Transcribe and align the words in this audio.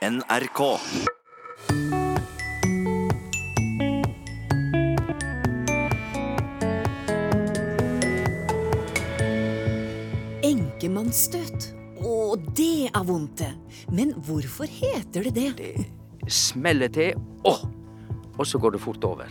NRK. 0.00 0.60
Enkemannsstøt. 10.40 11.66
Å, 12.00 12.14
det 12.56 12.88
er 12.88 13.04
vondt, 13.04 13.42
det. 13.42 13.50
Men 13.92 14.14
hvorfor 14.24 14.64
heter 14.64 15.28
det 15.28 15.34
det? 15.36 15.50
Det 15.60 16.32
smeller 16.32 16.88
til, 16.88 17.20
åh, 17.44 17.60
og 18.38 18.48
så 18.48 18.56
går 18.56 18.78
det 18.78 18.80
fort 18.80 19.04
over. 19.04 19.28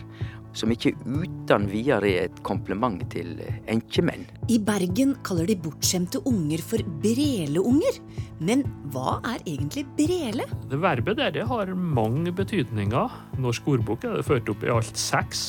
Som 0.56 0.72
ikke 0.74 0.92
uten 1.06 1.66
videre 1.70 2.10
er 2.10 2.28
et 2.28 2.40
kompliment 2.46 3.02
til 3.12 3.38
enkemenn. 3.70 4.24
I 4.50 4.58
Bergen 4.58 5.14
kaller 5.26 5.46
de 5.46 5.56
bortskjemte 5.62 6.22
unger 6.26 6.62
for 6.64 6.82
breleunger. 7.02 8.00
Men 8.42 8.64
hva 8.90 9.18
er 9.34 9.44
egentlig 9.44 9.84
brele? 9.98 10.46
Det 10.70 10.80
verbet 10.82 11.20
der 11.20 11.38
har 11.46 11.74
mange 11.74 12.32
betydninger. 12.34 13.18
Norsk 13.40 13.68
ordbok 13.76 14.06
er 14.08 14.18
det 14.18 14.26
ført 14.26 14.50
opp 14.50 14.64
i 14.66 14.72
alt 14.74 14.98
seks. 14.98 15.44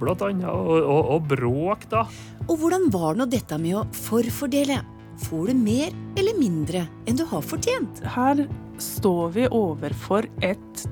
Blant 0.00 0.24
annet 0.26 0.48
og, 0.50 0.72
og, 0.80 1.12
og 1.16 1.28
bråk, 1.30 1.86
da. 1.92 2.06
Og 2.48 2.56
hvordan 2.58 2.88
var 2.94 3.14
nå 3.18 3.28
dette 3.30 3.58
med 3.62 3.78
å 3.78 3.86
forfordele? 3.94 4.80
Får 5.22 5.52
du 5.52 5.60
mer 5.60 5.92
eller 6.18 6.34
mindre 6.34 6.86
enn 7.06 7.18
du 7.20 7.22
har 7.28 7.44
fortjent? 7.46 8.02
Her 8.16 8.42
står 8.82 9.36
vi 9.36 9.46
overfor 9.52 10.26
et 10.42 10.86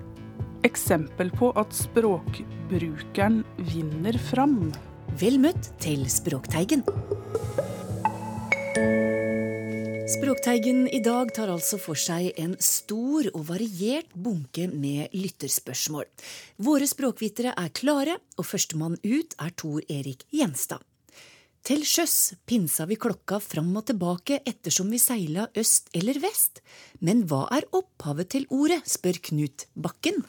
eksempel 0.67 1.31
på 1.35 1.51
at 1.61 1.75
språkbrukeren 1.75 3.43
vinner 3.73 4.19
fram. 4.31 4.73
Vel 5.21 5.41
møtt 5.43 5.73
til 5.83 6.05
Språkteigen. 6.11 6.85
Språkteigen 10.11 10.87
i 10.91 10.99
dag 11.05 11.31
tar 11.35 11.51
altså 11.53 11.79
for 11.79 11.99
seg 11.99 12.33
en 12.43 12.57
stor 12.61 13.29
og 13.31 13.45
variert 13.53 14.11
bunke 14.15 14.67
med 14.69 15.15
lytterspørsmål. 15.15 16.09
Våre 16.59 16.89
språkvitere 16.91 17.55
er 17.55 17.71
klare, 17.75 18.17
og 18.37 18.49
førstemann 18.49 18.99
ut 19.05 19.37
er 19.39 19.55
Tor 19.55 19.85
Erik 19.87 20.27
Gjenstad. 20.35 20.83
Til 21.63 21.85
sjøs 21.85 22.33
pinsa 22.49 22.87
vi 22.89 22.97
klokka 22.99 23.39
fram 23.45 23.71
og 23.77 23.87
tilbake 23.91 24.41
ettersom 24.49 24.91
vi 24.91 24.99
seila 24.99 25.47
øst 25.61 25.93
eller 25.95 26.19
vest. 26.23 26.63
Men 27.05 27.27
hva 27.29 27.45
er 27.53 27.69
opphavet 27.77 28.33
til 28.35 28.47
ordet, 28.51 28.81
spør 28.89 29.21
Knut 29.29 29.67
Bakken. 29.77 30.25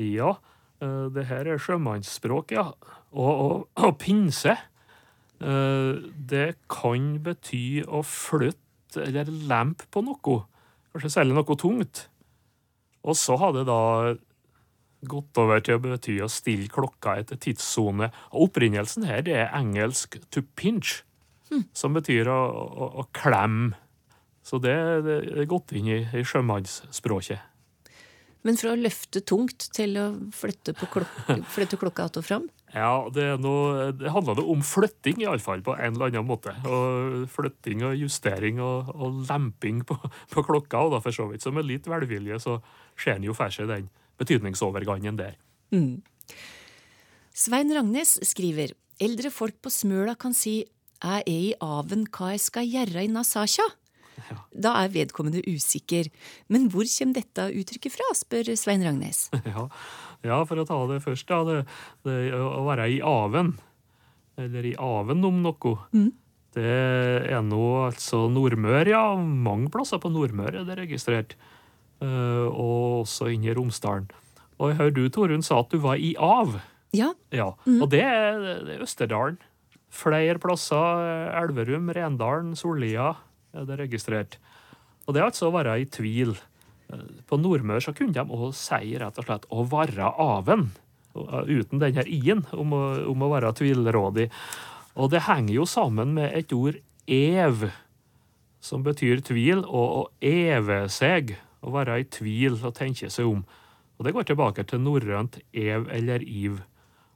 Ja, 0.00 0.36
eh, 0.80 1.06
det 1.12 1.26
her 1.28 1.48
er 1.48 1.60
sjømannsspråk, 1.60 2.54
ja. 2.56 2.70
Og, 3.12 3.32
og, 3.32 3.68
og 3.76 3.98
pinse, 4.00 4.56
eh, 5.42 5.92
det 6.32 6.48
kan 6.72 7.16
bety 7.24 7.82
å 7.84 8.02
flytte 8.06 9.06
eller 9.06 9.28
lempe 9.48 9.88
på 9.92 10.02
noe. 10.04 10.42
Kanskje 10.92 11.14
særlig 11.14 11.36
noe 11.36 11.56
tungt. 11.56 12.06
Og 13.02 13.16
så 13.18 13.36
har 13.40 13.54
det 13.56 13.66
da 13.66 14.14
gått 15.08 15.38
over 15.40 15.62
til 15.64 15.78
å 15.78 15.82
bety 15.82 16.18
å 16.22 16.30
stille 16.30 16.70
klokka 16.70 17.16
etter 17.18 17.40
tidssone. 17.40 18.12
Og 18.32 18.48
opprinnelsen 18.48 19.06
her 19.08 19.24
det 19.26 19.34
er 19.40 19.56
engelsk 19.56 20.20
'to 20.30 20.44
pinch', 20.56 21.02
som 21.74 21.92
betyr 21.92 22.28
å, 22.28 22.40
å, 22.52 22.90
å 23.02 23.08
klemme. 23.12 23.74
Så 24.42 24.58
det, 24.58 24.74
det 25.06 25.16
er 25.38 25.50
gått 25.50 25.72
inn 25.72 25.86
i, 25.86 25.98
i 26.02 26.24
sjømannsspråket. 26.24 27.38
Men 28.42 28.58
fra 28.58 28.72
å 28.72 28.78
løfte 28.78 29.22
tungt 29.22 29.68
til 29.76 29.94
å 30.00 30.08
flytte, 30.34 30.74
på 30.74 30.88
klok 30.90 31.30
flytte 31.54 31.78
klokka 31.78 32.04
att 32.04 32.16
og 32.16 32.26
fram? 32.26 32.48
Ja, 32.72 33.08
det, 33.12 33.26
noe, 33.44 33.90
det 33.92 34.10
handler 34.10 34.38
det 34.38 34.44
om 34.48 34.62
flytting, 34.64 35.20
iallfall, 35.22 35.60
på 35.62 35.74
en 35.76 35.92
eller 35.92 36.08
annen 36.08 36.26
måte. 36.26 36.54
Og 36.64 37.26
Flytting 37.30 37.84
og 37.84 37.98
justering 38.00 38.62
og, 38.64 38.88
og 38.96 39.26
lemping 39.28 39.82
på, 39.86 39.98
på 40.32 40.44
klokka. 40.46 40.80
Og 40.80 40.94
da 40.96 41.02
for 41.04 41.14
så 41.14 41.28
vidt, 41.28 41.44
så 41.44 41.52
med 41.52 41.68
litt 41.68 41.88
velvilje 41.90 42.40
så 42.42 42.58
ser 42.96 43.18
en 43.18 43.28
jo 43.28 43.36
for 43.36 43.52
seg 43.52 43.68
den 43.68 43.90
betydningsovergangen 44.20 45.20
der. 45.20 45.36
Mm. 45.74 46.00
Svein 47.36 47.72
Ragnes 47.76 48.18
skriver 48.28 48.72
eldre 49.02 49.32
folk 49.32 49.60
på 49.62 49.72
Smøla 49.72 50.16
kan 50.20 50.34
si 50.36 50.62
jeg 51.02 51.22
er 51.26 51.28
i 51.28 51.54
aven 51.58 52.04
hva 52.14 52.28
jeg 52.36 52.42
skal 52.44 52.68
gjøre 52.68 53.02
i 53.02 53.10
Da 54.52 54.74
er 54.82 54.92
vedkommende 54.94 55.42
usikker. 55.48 56.08
Men 56.52 56.68
hvor 56.72 56.88
kommer 56.88 57.18
dette 57.20 57.48
uttrykket 57.60 57.94
fra, 57.96 58.08
spør 58.18 58.52
Svein 58.58 58.84
Ragnes. 58.86 59.28
Ja, 59.52 59.68
ja 60.24 60.40
for 60.48 60.62
å 60.62 60.66
ta 60.68 60.78
det 60.90 61.02
først, 61.04 61.28
da. 61.28 61.42
Det, 61.48 61.60
det 62.06 62.18
å 62.38 62.64
være 62.68 62.88
i 62.94 63.00
aven, 63.04 63.54
eller 64.40 64.66
i 64.66 64.76
aven 64.78 65.24
om 65.28 65.42
noe, 65.44 65.76
det 66.52 66.68
er 67.32 67.40
nå 67.44 67.62
altså 67.86 68.26
Nordmøre, 68.32 68.92
ja. 68.92 69.04
Mange 69.16 69.70
plasser 69.72 70.00
på 70.02 70.12
Nordmøre 70.12 70.62
er 70.62 70.68
det 70.68 70.78
registrert. 70.82 71.36
Uh, 72.02 72.50
og 72.50 73.04
også 73.04 73.30
inne 73.30 73.52
i 73.52 73.54
Romsdalen. 73.56 74.10
Og 74.58 74.72
jeg 74.72 74.78
hører 74.80 74.94
du, 74.96 75.02
Torunn, 75.12 75.44
sa 75.46 75.60
at 75.62 75.72
du 75.72 75.78
var 75.82 76.00
i 76.02 76.12
av. 76.18 76.58
Ja, 76.92 77.12
Ja, 77.32 77.54
og 77.56 77.88
det 77.90 78.02
er, 78.04 78.42
det 78.66 78.76
er 78.76 78.84
Østerdalen. 78.84 79.38
Flere 79.92 80.40
plasser. 80.40 81.32
Elverum, 81.40 81.88
Rendalen, 81.96 82.52
Sollia 82.56 83.14
er 83.52 83.68
det 83.68 83.78
registrert. 83.80 84.38
Og 85.06 85.14
det 85.14 85.22
er 85.22 85.28
altså 85.28 85.48
å 85.48 85.54
være 85.54 85.78
i 85.82 85.88
tvil. 85.90 86.34
Eh, 86.92 87.04
På 87.28 87.38
Nordmøre 87.40 87.82
så 87.84 87.94
kunne 87.96 88.14
de 88.16 88.24
også 88.24 88.52
si 88.58 88.96
rett 89.00 89.18
og 89.18 89.28
slett 89.28 89.48
å 89.50 89.64
være 89.68 90.12
aven, 90.22 90.70
eh, 91.16 91.52
uten 91.60 91.82
denne 91.82 92.06
i-en, 92.06 92.44
om, 92.52 92.72
om 93.12 93.24
å 93.26 93.32
være 93.34 93.54
tvilrådig. 93.60 94.28
Og 94.96 95.10
det 95.12 95.24
henger 95.28 95.54
jo 95.54 95.68
sammen 95.68 96.14
med 96.18 96.34
et 96.36 96.52
ord 96.52 96.76
ev, 97.08 97.70
som 98.62 98.84
betyr 98.84 99.24
tvil, 99.26 99.64
og 99.64 99.96
å 99.96 100.02
eve 100.22 100.84
seg, 100.92 101.36
å 101.62 101.72
være 101.74 102.00
i 102.02 102.04
tvil 102.10 102.58
og 102.60 102.74
tenke 102.76 103.08
seg 103.10 103.26
om. 103.26 103.42
Og 103.98 104.06
det 104.06 104.12
går 104.14 104.26
tilbake 104.26 104.64
til 104.66 104.82
norrønt 104.82 105.38
ev 105.54 105.88
eller 105.94 106.22
iv. 106.26 106.60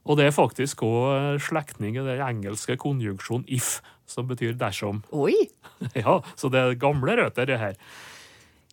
Og 0.07 0.15
det 0.15 0.29
er 0.29 0.35
faktisk 0.35 0.85
òg 0.87 1.39
slektning 1.43 1.97
i 1.99 2.03
den 2.05 2.21
engelske 2.23 2.77
konjunksjonen 2.79 3.47
if, 3.51 3.81
som 4.07 4.27
betyr 4.29 4.55
dersom. 4.57 5.03
oi! 5.11 5.35
Ja, 5.93 6.21
Så 6.35 6.49
det 6.49 6.59
er 6.63 6.79
gamle 6.79 7.17
røtter, 7.19 7.45
det 7.45 7.59
her. 7.61 7.75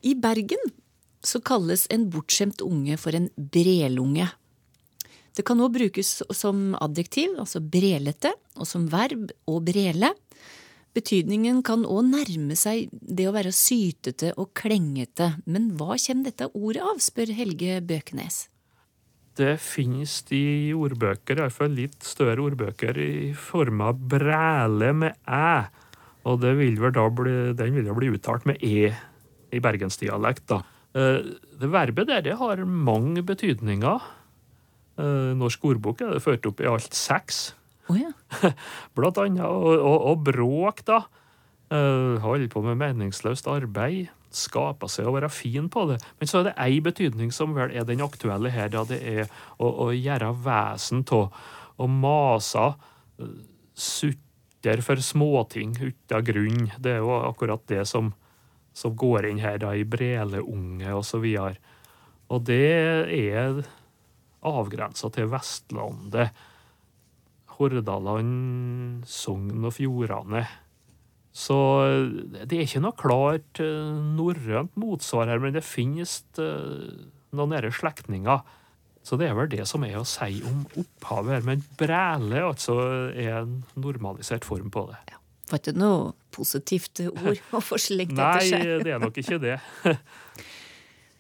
I 0.03 0.15
Bergen 0.15 0.73
så 1.25 1.41
kalles 1.41 1.87
en 1.93 2.09
bortskjemt 2.13 2.63
unge 2.65 2.97
for 3.01 3.17
en 3.17 3.31
brelunge. 3.37 4.29
Det 5.35 5.43
kan 5.45 5.59
også 5.61 5.75
brukes 5.75 6.11
som 6.37 6.75
adjektiv, 6.79 7.35
altså 7.41 7.61
brelete, 7.61 8.31
og 8.55 8.69
som 8.71 8.87
verb 8.93 9.33
å 9.51 9.59
brele. 9.65 10.13
Betydningen 10.95 11.63
kan 11.67 11.83
òg 11.91 12.07
nærme 12.07 12.55
seg 12.55 12.93
det 12.93 13.27
å 13.27 13.35
være 13.35 13.51
sytete 13.51 14.31
og 14.39 14.53
klengete. 14.55 15.33
Men 15.51 15.73
hva 15.75 15.97
kommer 15.99 16.31
dette 16.31 16.53
ordet 16.55 16.85
av, 16.87 17.01
spør 17.03 17.35
Helge 17.35 17.81
Bøkenes. 17.83 18.45
Det 19.35 19.57
finnes 19.59 20.21
i 20.35 20.71
ordbøker, 20.77 21.41
iallfall 21.43 21.73
litt 21.75 22.05
større 22.07 22.45
ordbøker, 22.45 22.99
i 23.03 23.33
form 23.35 23.81
av 23.83 23.99
bræle 23.99 24.93
med 24.95 25.17
æ. 25.27 25.65
Og 26.31 26.39
det 26.41 26.55
vil 26.61 26.79
vel 26.81 26.95
da 26.95 27.09
bli, 27.11 27.33
den 27.59 27.75
vil 27.75 27.91
jo 27.91 27.97
bli 27.99 28.13
uttalt 28.15 28.47
med 28.49 28.63
e 28.63 28.93
i 29.55 29.61
bergensdialekt, 29.63 30.47
da. 30.51 30.63
Eh, 30.95 31.35
Det 31.55 31.71
verbet 31.71 32.07
der 32.07 32.23
det 32.23 32.39
har 32.39 32.65
mange 32.65 33.23
betydninger. 33.23 34.01
Eh, 34.99 35.35
Norsk 35.35 35.65
ordbok 35.65 36.01
er 36.01 36.15
det 36.15 36.23
ført 36.23 36.47
opp 36.47 36.61
i 36.61 36.71
alt 36.71 36.95
seks. 36.95 37.55
Oh, 37.91 37.99
ja. 37.99 38.13
Blant 38.95 39.19
annet 39.19 39.45
og, 39.45 39.75
og, 39.75 39.99
og 40.11 40.25
bråk, 40.25 40.85
da. 40.87 41.03
Uh, 41.75 42.21
Holde 42.23 42.47
på 42.53 42.63
med 42.63 42.77
meningsløst 42.79 43.49
arbeid. 43.51 44.13
Skape 44.35 44.89
seg 44.91 45.07
og 45.07 45.19
være 45.19 45.31
fin 45.33 45.69
på 45.71 45.85
det. 45.93 46.01
Men 46.19 46.31
så 46.31 46.41
er 46.41 46.49
det 46.49 46.57
ei 46.65 46.81
betydning 46.83 47.31
som 47.35 47.55
vel 47.57 47.75
er 47.75 47.87
den 47.87 48.03
aktuelle 48.05 48.51
her, 48.51 48.73
da 48.73 48.83
det 48.89 48.99
er 48.99 49.29
å, 49.59 49.69
å 49.87 49.89
gjøre 49.95 50.33
vesen 50.45 51.05
av. 51.15 51.39
Å 51.75 51.89
mase. 51.91 52.73
sutter 53.75 54.81
for 54.83 55.03
småting 55.03 55.75
uten 55.81 56.27
grunn. 56.27 56.69
Det 56.79 56.97
er 56.97 57.03
jo 57.03 57.15
akkurat 57.19 57.63
det 57.71 57.85
som, 57.91 58.13
som 58.73 58.95
går 58.97 59.31
inn 59.31 59.43
her, 59.43 59.59
da, 59.63 59.75
i 59.75 59.87
breleunge 59.87 60.95
og 60.95 61.05
så 61.07 61.19
videre. 61.23 61.59
Og 62.31 62.43
det 62.47 62.63
er 63.15 63.63
avgrensa 64.45 65.11
til 65.15 65.31
Vestlandet. 65.33 66.35
Hordaland, 67.55 69.05
Sogn 69.07 69.63
og 69.65 69.77
Fjordane. 69.77 70.43
Så 71.35 71.57
det 72.47 72.55
er 72.55 72.63
ikke 72.63 72.83
noe 72.85 72.95
klart 72.95 73.59
eh, 73.63 73.95
norrønt 74.15 74.77
motsvar 74.79 75.33
her, 75.33 75.41
men 75.43 75.57
det 75.57 75.65
finnes 75.67 76.21
eh, 76.39 76.93
noen 77.35 77.51
nære 77.51 77.73
slektninger. 77.75 78.45
Så 79.05 79.19
det 79.21 79.29
er 79.29 79.35
vel 79.37 79.51
det 79.53 79.67
som 79.69 79.83
er 79.85 79.99
å 79.99 80.07
si 80.09 80.39
om 80.47 80.63
opphavet 80.81 81.35
her. 81.35 81.47
Men 81.51 81.65
bræle 81.81 82.45
altså 82.47 82.79
er 83.11 83.43
en 83.43 83.59
normalisert 83.75 84.47
form 84.47 84.71
på 84.73 84.87
det. 84.93 85.19
Var 85.51 85.61
ikke 85.61 85.75
noe 85.77 86.15
positivt 86.33 87.03
ord 87.11 87.43
å 87.53 87.61
få 87.61 87.81
slengt 87.83 88.15
etter 88.15 88.47
seg. 88.47 88.63
Nei, 88.63 88.79
det 88.87 88.95
er 88.95 89.03
nok 89.03 89.19
ikke 89.21 89.41
det. 89.43 89.59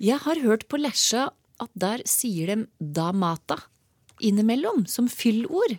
Jeg 0.09 0.23
har 0.25 0.41
hørt 0.47 0.65
på 0.71 0.79
Lesja 0.81 1.29
at 1.63 1.71
der 1.79 2.03
sier 2.09 2.55
de 2.55 3.11
mata 3.19 3.59
innimellom, 4.23 4.87
som 4.91 5.11
fyllord. 5.11 5.77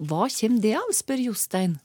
Hva 0.00 0.26
kommer 0.32 0.64
det 0.64 0.74
av, 0.80 0.90
spør 0.96 1.22
Jostein. 1.28 1.78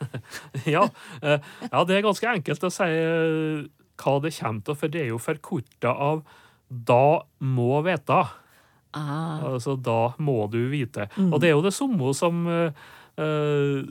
ja, 0.74 0.86
eh, 1.22 1.38
ja, 1.70 1.84
det 1.88 1.96
er 1.96 2.04
ganske 2.06 2.32
enkelt 2.32 2.66
å 2.66 2.72
si 2.72 2.88
eh, 2.88 3.62
hva 3.96 4.16
det 4.24 4.34
kommer 4.36 4.64
til, 4.66 4.76
for 4.76 4.92
det 4.92 5.04
er 5.04 5.12
jo 5.14 5.22
forkorta 5.22 5.92
av 5.92 6.24
da 6.68 7.22
må 7.46 7.80
vite. 7.86 8.18
Ah, 8.96 9.44
Altså, 9.46 9.76
da 9.76 10.14
må 10.18 10.46
du 10.50 10.66
vite. 10.72 11.06
Og 11.28 11.38
det 11.40 11.50
er 11.50 11.54
jo 11.54 11.64
det 11.64 11.74
samme 11.76 12.10
som 12.16 12.46
uh, 12.48 13.82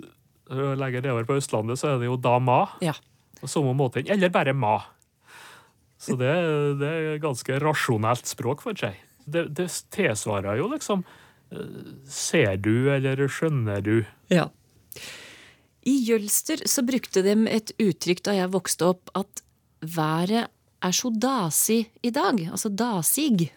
Legger 0.82 1.02
det 1.06 1.12
over 1.14 1.28
på 1.30 1.38
Østlandet, 1.40 1.80
så 1.80 1.94
er 1.94 2.02
det 2.02 2.10
jo 2.10 2.18
da 2.20 2.36
ma. 2.44 2.66
ja. 2.84 2.94
På 3.40 3.50
samme 3.52 3.74
måte. 3.78 4.02
Eller 4.10 4.32
bare 4.34 4.54
ma. 4.56 4.78
Så 6.02 6.16
det, 6.20 6.32
det 6.80 6.90
er 6.90 7.18
ganske 7.24 7.58
rasjonelt 7.62 8.28
språk 8.30 8.64
for 8.64 8.78
seg. 8.80 8.98
Det, 9.26 9.48
det 9.58 9.68
tilsvarer 9.94 10.60
jo 10.60 10.70
liksom 10.70 11.02
eh, 11.52 11.90
Ser 12.10 12.60
du, 12.62 12.90
eller 12.94 13.24
skjønner 13.32 13.82
du? 13.86 13.96
Ja. 14.32 14.48
I 15.86 15.96
Jølster 16.08 16.64
så 16.66 16.82
brukte 16.86 17.22
de 17.26 17.36
et 17.52 17.72
uttrykk 17.82 18.24
da 18.26 18.34
jeg 18.40 18.54
vokste 18.54 18.90
opp, 18.90 19.12
at 19.14 19.44
været 19.86 20.48
er 20.86 20.96
så 20.96 21.12
dasig 21.14 21.86
i 22.06 22.12
dag, 22.14 22.42
altså 22.50 22.72
dasig. 22.74 23.52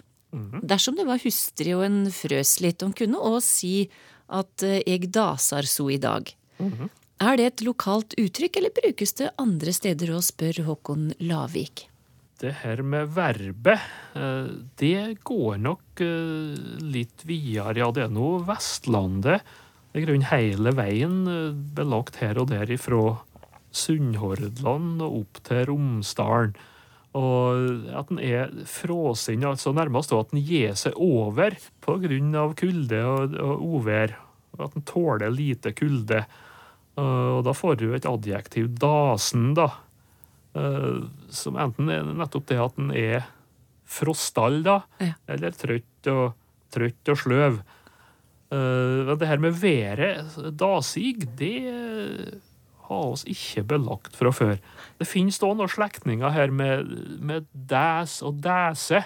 Dersom 0.69 0.99
det 0.99 1.07
var 1.09 1.23
hustrig 1.23 1.73
og 1.77 1.87
en 1.87 2.01
frøs 2.13 2.59
litt, 2.61 2.83
Hun 2.85 2.93
kunne 2.93 3.17
òg 3.17 3.41
si 3.45 3.89
at 4.29 4.63
eh, 4.63 4.83
eg 4.87 5.09
dasar 5.11 5.65
så 5.65 5.89
i 5.91 5.97
dag. 5.97 6.29
Er 7.19 7.37
det 7.37 7.47
et 7.47 7.63
lokalt 7.65 8.15
uttrykk, 8.21 8.59
eller 8.61 8.75
brukes 8.77 9.17
det 9.19 9.33
andre 9.41 9.73
steder 9.73 10.13
òg, 10.13 10.23
spør 10.23 10.61
Håkon 10.69 11.15
Lavik. 11.25 11.89
Det 12.39 12.53
her 12.61 12.85
med 12.87 13.09
verbet, 13.17 13.81
eh, 14.15 14.53
det 14.79 15.25
går 15.27 15.57
nok 15.65 16.05
eh, 16.05 16.77
litt 16.85 17.25
videre. 17.27 17.75
Ja, 17.81 17.89
det 17.91 18.05
er 18.05 18.13
nå 18.13 18.37
Vestlandet. 18.47 19.43
I 19.99 20.05
grunnen 20.07 20.29
hele 20.31 20.73
veien 20.79 21.21
eh, 21.31 21.53
belagt 21.77 22.21
her 22.23 22.39
og 22.41 22.51
der 22.53 22.71
ifra 22.71 23.19
Sunnhordland 23.75 25.03
og 25.05 25.23
opp 25.23 25.41
til 25.47 25.65
Romsdalen. 25.69 26.55
Og 27.19 27.89
at 27.99 28.11
den 28.13 28.21
er 28.23 28.53
fråsinn, 28.69 29.43
altså 29.49 29.73
nærmest 29.75 30.13
at 30.15 30.31
den 30.33 30.43
gir 30.45 30.77
seg 30.79 30.95
over 31.01 31.57
av 32.39 32.55
kulde 32.59 33.01
og, 33.09 33.35
og 33.43 33.65
uvær. 33.65 34.15
Og 34.55 34.65
at 34.67 34.77
den 34.77 34.85
tåler 34.87 35.33
lite 35.33 35.73
kulde. 35.77 36.23
Og 36.99 37.41
da 37.47 37.55
får 37.57 37.79
du 37.81 37.87
et 37.95 38.07
adjektiv 38.09 38.69
dasen, 38.79 39.53
da. 39.57 39.71
Eh, 40.59 41.01
som 41.31 41.59
enten 41.61 41.91
er 41.93 42.07
nettopp 42.07 42.47
det 42.51 42.61
at 42.61 42.77
den 42.79 42.93
er 42.93 43.27
frostall, 43.89 44.63
da, 44.67 44.83
Ja. 45.01 45.15
eller 45.29 45.55
trøtt 45.57 46.11
og, 46.13 46.35
trøtt 46.75 47.09
og 47.09 47.21
sløv. 47.23 47.61
Eh, 48.53 49.05
Men 49.09 49.19
det 49.19 49.29
her 49.29 49.39
med 49.39 49.53
været, 49.61 50.39
dasig, 50.59 51.29
det 51.39 52.41
har 52.89 53.13
oss 53.13 53.25
ikke 53.29 53.67
belagt 53.69 54.17
fra 54.17 54.31
før. 54.33 54.57
Det 54.99 55.07
finnes 55.09 55.39
da 55.39 55.51
noen 55.53 55.69
slektninger 55.69 56.33
her 56.33 56.51
med, 56.51 56.89
med 57.21 57.45
dæs 57.53 58.23
og 58.25 58.41
dæse, 58.43 59.03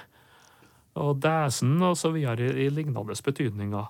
og 0.95 1.17
dæsen 1.25 1.81
og 1.83 1.97
så 1.97 2.13
videre 2.13 2.53
i, 2.53 2.69
lignende 2.69 3.17
betydninger. 3.25 3.87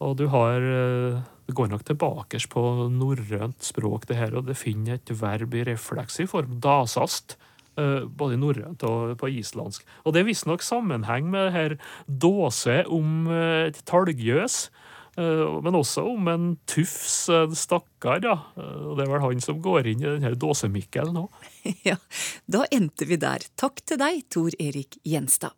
Og 0.00 0.16
du 0.18 0.28
har 0.28 0.58
eh, 0.62 1.20
Det 1.48 1.54
går 1.56 1.66
nok 1.68 1.84
tilbake 1.84 2.38
på 2.50 2.88
norrønt 2.92 3.64
språk, 3.64 4.06
det 4.08 4.16
her, 4.16 4.34
og 4.36 4.46
det 4.46 4.56
finner 4.56 4.94
et 4.98 5.10
verb 5.22 5.54
i 5.54 5.64
refleksiv 5.64 6.26
form, 6.28 6.60
dasast. 6.60 7.38
eh, 7.78 8.04
Både 8.04 8.34
i 8.34 8.36
norrønt 8.36 8.82
og 8.84 9.16
på 9.16 9.28
islandsk. 9.28 9.84
Og 10.04 10.12
det 10.12 10.20
er 10.20 10.28
visstnok 10.28 10.62
sammenheng 10.62 11.30
med 11.30 11.46
det 11.46 11.52
her 11.52 11.76
dåse 12.06 12.84
om 12.86 13.28
eh, 13.30 13.68
et 13.68 13.80
talgjøs. 13.86 14.70
Eh, 15.18 15.60
Men 15.66 15.74
også 15.78 16.04
om 16.14 16.28
en 16.32 16.48
tufs, 16.70 17.28
en 17.34 17.54
stakkar. 17.58 18.22
Ja. 18.24 18.36
Eh, 18.56 18.86
Og 18.88 18.96
det 18.98 19.06
er 19.06 19.12
vel 19.12 19.24
han 19.26 19.44
som 19.44 19.60
går 19.64 19.90
inn 19.92 20.04
i 20.04 20.08
den 20.08 20.22
her 20.26 20.38
dåsemikkelen 20.38 21.14
nå. 21.18 21.26
Ja, 21.88 21.98
da 22.46 22.64
endte 22.72 23.04
vi 23.10 23.18
der. 23.20 23.44
Takk 23.60 23.82
til 23.84 24.00
deg, 24.00 24.24
Tor 24.32 24.54
Erik 24.58 25.00
Gjenstad. 25.04 25.54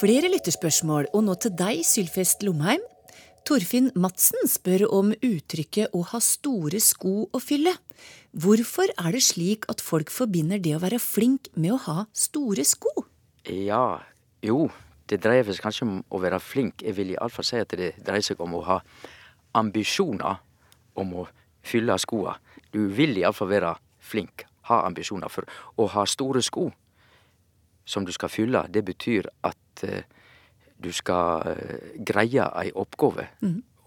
Flere 0.00 0.30
lytterspørsmål, 0.32 1.06
og 1.14 1.24
nå 1.28 1.34
til 1.42 1.52
deg, 1.58 1.82
Sylfest 1.86 2.42
Lomheim. 2.46 2.82
Torfinn 3.42 3.90
Madsen 3.98 4.46
spør 4.46 4.84
om 4.94 5.08
uttrykket 5.18 5.96
å 5.98 6.04
ha 6.12 6.20
store 6.22 6.78
sko 6.78 7.24
å 7.26 7.40
fylle. 7.42 7.72
Hvorfor 8.38 8.92
er 8.94 9.16
det 9.16 9.22
slik 9.26 9.66
at 9.72 9.82
folk 9.82 10.12
forbinder 10.14 10.62
det 10.62 10.76
å 10.76 10.82
være 10.82 11.00
flink 11.02 11.50
med 11.58 11.74
å 11.74 11.80
ha 11.88 12.04
store 12.14 12.62
sko? 12.62 12.92
Ja, 13.50 13.98
jo, 14.46 14.68
det 15.10 15.18
dreier 15.24 15.48
seg 15.50 15.64
kanskje 15.64 15.88
om 15.88 15.98
å 16.14 16.22
være 16.22 16.38
flink. 16.38 16.86
Jeg 16.86 16.94
vil 17.00 17.16
iallfall 17.16 17.48
si 17.48 17.58
at 17.58 17.74
det 17.74 17.96
dreier 18.06 18.22
seg 18.22 18.40
om 18.40 18.54
å 18.60 18.62
ha 18.68 18.78
ambisjoner 19.58 20.38
om 21.02 21.18
å 21.24 21.26
fylle 21.66 21.98
skoa. 21.98 22.36
Du 22.70 22.86
vil 22.94 23.18
iallfall 23.18 23.50
være 23.50 23.74
flink, 23.98 24.46
ha 24.70 24.84
ambisjoner. 24.86 25.26
For 25.34 25.50
å 25.82 25.90
ha 25.96 26.06
store 26.06 26.44
sko 26.46 26.68
som 27.84 28.06
du 28.06 28.14
skal 28.14 28.30
fylle, 28.30 28.68
det 28.70 28.86
betyr 28.86 29.26
at 29.42 29.82
eh, 29.82 30.06
du 30.82 30.90
skal 30.94 31.52
eh, 31.52 31.92
greie 31.98 32.48
ei 32.62 32.72
oppgave. 32.74 33.28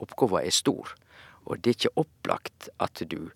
Oppgava 0.03 0.43
er 0.43 0.55
stor. 0.55 0.95
Og 1.45 1.61
det 1.61 1.71
er 1.71 1.77
ikke 1.79 2.01
opplagt 2.01 2.69
at 2.81 3.03
du 3.09 3.29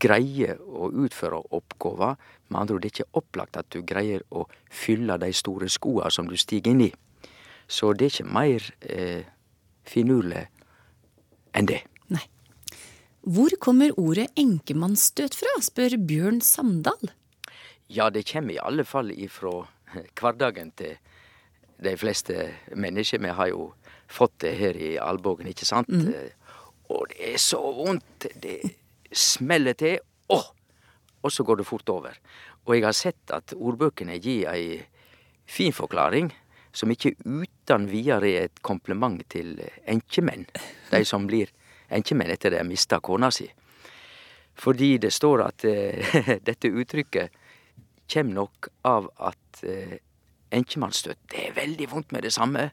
greier 0.00 0.60
å 0.64 0.88
utføre 0.90 1.40
oppgåva. 1.54 2.14
Med 2.48 2.60
andre 2.60 2.76
ord, 2.76 2.84
det 2.84 2.90
er 2.90 2.94
ikke 2.98 3.20
opplagt 3.20 3.58
at 3.60 3.70
du 3.72 3.82
greier 3.84 4.24
å 4.30 4.46
fylle 4.72 5.16
de 5.20 5.30
store 5.32 5.68
skoa 5.72 6.10
som 6.12 6.28
du 6.28 6.36
stiger 6.40 6.72
inn 6.72 6.86
i. 6.88 6.92
Så 7.68 7.92
det 7.96 8.08
er 8.08 8.14
ikke 8.14 8.36
mer 8.36 8.68
eh, 8.80 9.24
finurlig 9.88 10.46
enn 11.56 11.68
det. 11.68 11.82
Nei. 12.12 12.24
Hvor 13.24 13.56
kommer 13.60 13.94
ordet 14.00 14.30
enkemannsstøt 14.40 15.36
fra, 15.36 15.54
spør 15.64 15.96
Bjørn 16.08 16.42
Samdal. 16.44 17.12
Ja, 17.88 18.10
det 18.10 18.26
kommer 18.28 18.56
i 18.56 18.60
alle 18.60 18.84
fall 18.88 19.12
ifra 19.12 19.62
hverdagen 20.20 20.72
til 20.76 20.96
de 21.82 21.96
fleste 21.96 22.48
mennesker. 22.74 23.22
Vi 23.22 23.34
har 23.38 23.50
jo 23.50 23.72
fått 24.10 24.38
det 24.44 24.54
her 24.58 24.76
i 24.76 24.94
albuen, 25.00 25.48
ikke 25.50 25.66
sant? 25.68 25.88
Mm. 25.88 26.12
Og 26.94 27.08
det 27.10 27.34
er 27.34 27.40
så 27.42 27.60
vondt. 27.60 28.28
Det 28.40 28.60
smeller 29.12 29.76
til. 29.78 29.98
Åh! 30.28 30.50
Og 31.24 31.32
så 31.32 31.44
går 31.44 31.62
det 31.62 31.66
fort 31.66 31.88
over. 31.88 32.16
Og 32.64 32.76
jeg 32.76 32.84
har 32.84 32.96
sett 32.96 33.32
at 33.32 33.54
ordbøkene 33.56 34.18
gir 34.20 34.48
ei 34.52 34.80
fin 35.44 35.72
forklaring, 35.72 36.30
som 36.72 36.90
ikke 36.90 37.14
uten 37.24 37.88
videre 37.90 38.30
er 38.30 38.48
et 38.48 38.62
kompliment 38.62 39.20
til 39.30 39.56
enkemenn. 39.88 40.46
De 40.90 41.04
som 41.06 41.28
blir 41.28 41.52
enkemenn 41.94 42.32
etter 42.34 42.52
de 42.52 42.60
har 42.60 42.68
mista 42.68 43.00
kona 43.04 43.30
si. 43.32 43.46
Fordi 44.54 44.96
det 45.02 45.12
står 45.12 45.42
at 45.44 45.64
eh, 45.68 46.38
dette 46.48 46.70
uttrykket 46.70 47.40
kjem 48.10 48.32
nok 48.34 48.68
av 48.86 49.08
at 49.30 49.64
eh, 49.66 49.98
enkemannsstøt 50.54 51.18
Det 51.30 51.48
er 51.48 51.56
veldig 51.56 51.90
vondt 51.90 52.12
med 52.12 52.24
det 52.26 52.32
samme, 52.32 52.70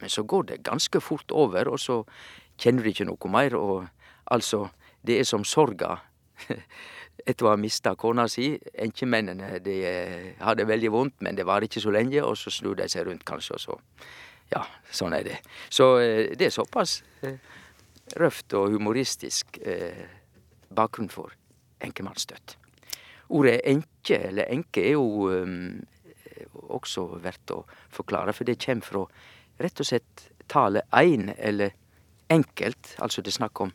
men 0.00 0.10
så 0.10 0.22
går 0.22 0.42
det 0.50 0.64
ganske 0.64 1.00
fort 1.00 1.32
over, 1.32 1.68
og 1.68 1.80
så 1.80 2.02
kjenner 2.60 2.84
du 2.84 2.90
ikke 2.90 3.06
noe 3.08 3.30
mer, 3.30 3.56
og 3.56 3.86
altså 4.30 4.68
Det 5.04 5.18
er 5.20 5.24
som 5.28 5.44
sorga 5.44 5.98
etter 7.28 7.46
å 7.46 7.52
ha 7.52 7.58
mista 7.60 7.94
kona 7.98 8.26
si. 8.30 8.54
Enkemennene 8.86 9.58
de 9.64 9.74
eh, 9.86 10.30
har 10.40 10.56
det 10.58 10.66
veldig 10.68 10.90
vondt, 10.92 11.16
men 11.24 11.36
det 11.36 11.46
varer 11.46 11.68
ikke 11.68 11.82
så 11.84 11.92
lenge, 11.94 12.22
og 12.24 12.36
så 12.40 12.52
snur 12.52 12.76
de 12.78 12.88
seg 12.90 13.06
rundt, 13.08 13.24
kanskje, 13.28 13.58
og 13.58 13.64
så 13.64 13.80
Ja, 14.52 14.60
sånn 14.92 15.14
er 15.16 15.24
det. 15.24 15.38
Så 15.72 15.98
eh, 16.02 16.34
det 16.36 16.50
er 16.50 16.52
såpass 16.52 16.98
eh, 17.24 17.38
røft 18.20 18.52
og 18.52 18.74
humoristisk 18.74 19.56
bakgrunn 20.68 21.08
for 21.08 21.32
enkemannsstøt. 21.80 22.58
Ordet 23.32 23.62
enke, 23.64 24.18
eller 24.28 24.50
enke, 24.52 24.82
er 24.84 24.98
jo 24.98 25.30
også 26.74 27.06
verdt 27.22 27.50
å 27.54 27.64
forklare, 27.94 28.32
for 28.34 28.44
det 28.44 28.58
kommer 28.64 28.82
fra 28.86 29.04
rett 29.62 29.80
og 29.80 29.86
slett 29.86 30.28
tallet 30.50 30.84
ein, 30.92 31.30
eller 31.38 31.70
enkelt. 32.30 32.96
Altså 32.98 33.22
det 33.22 33.32
er 33.34 33.38
snakk 33.40 33.60
om 33.60 33.72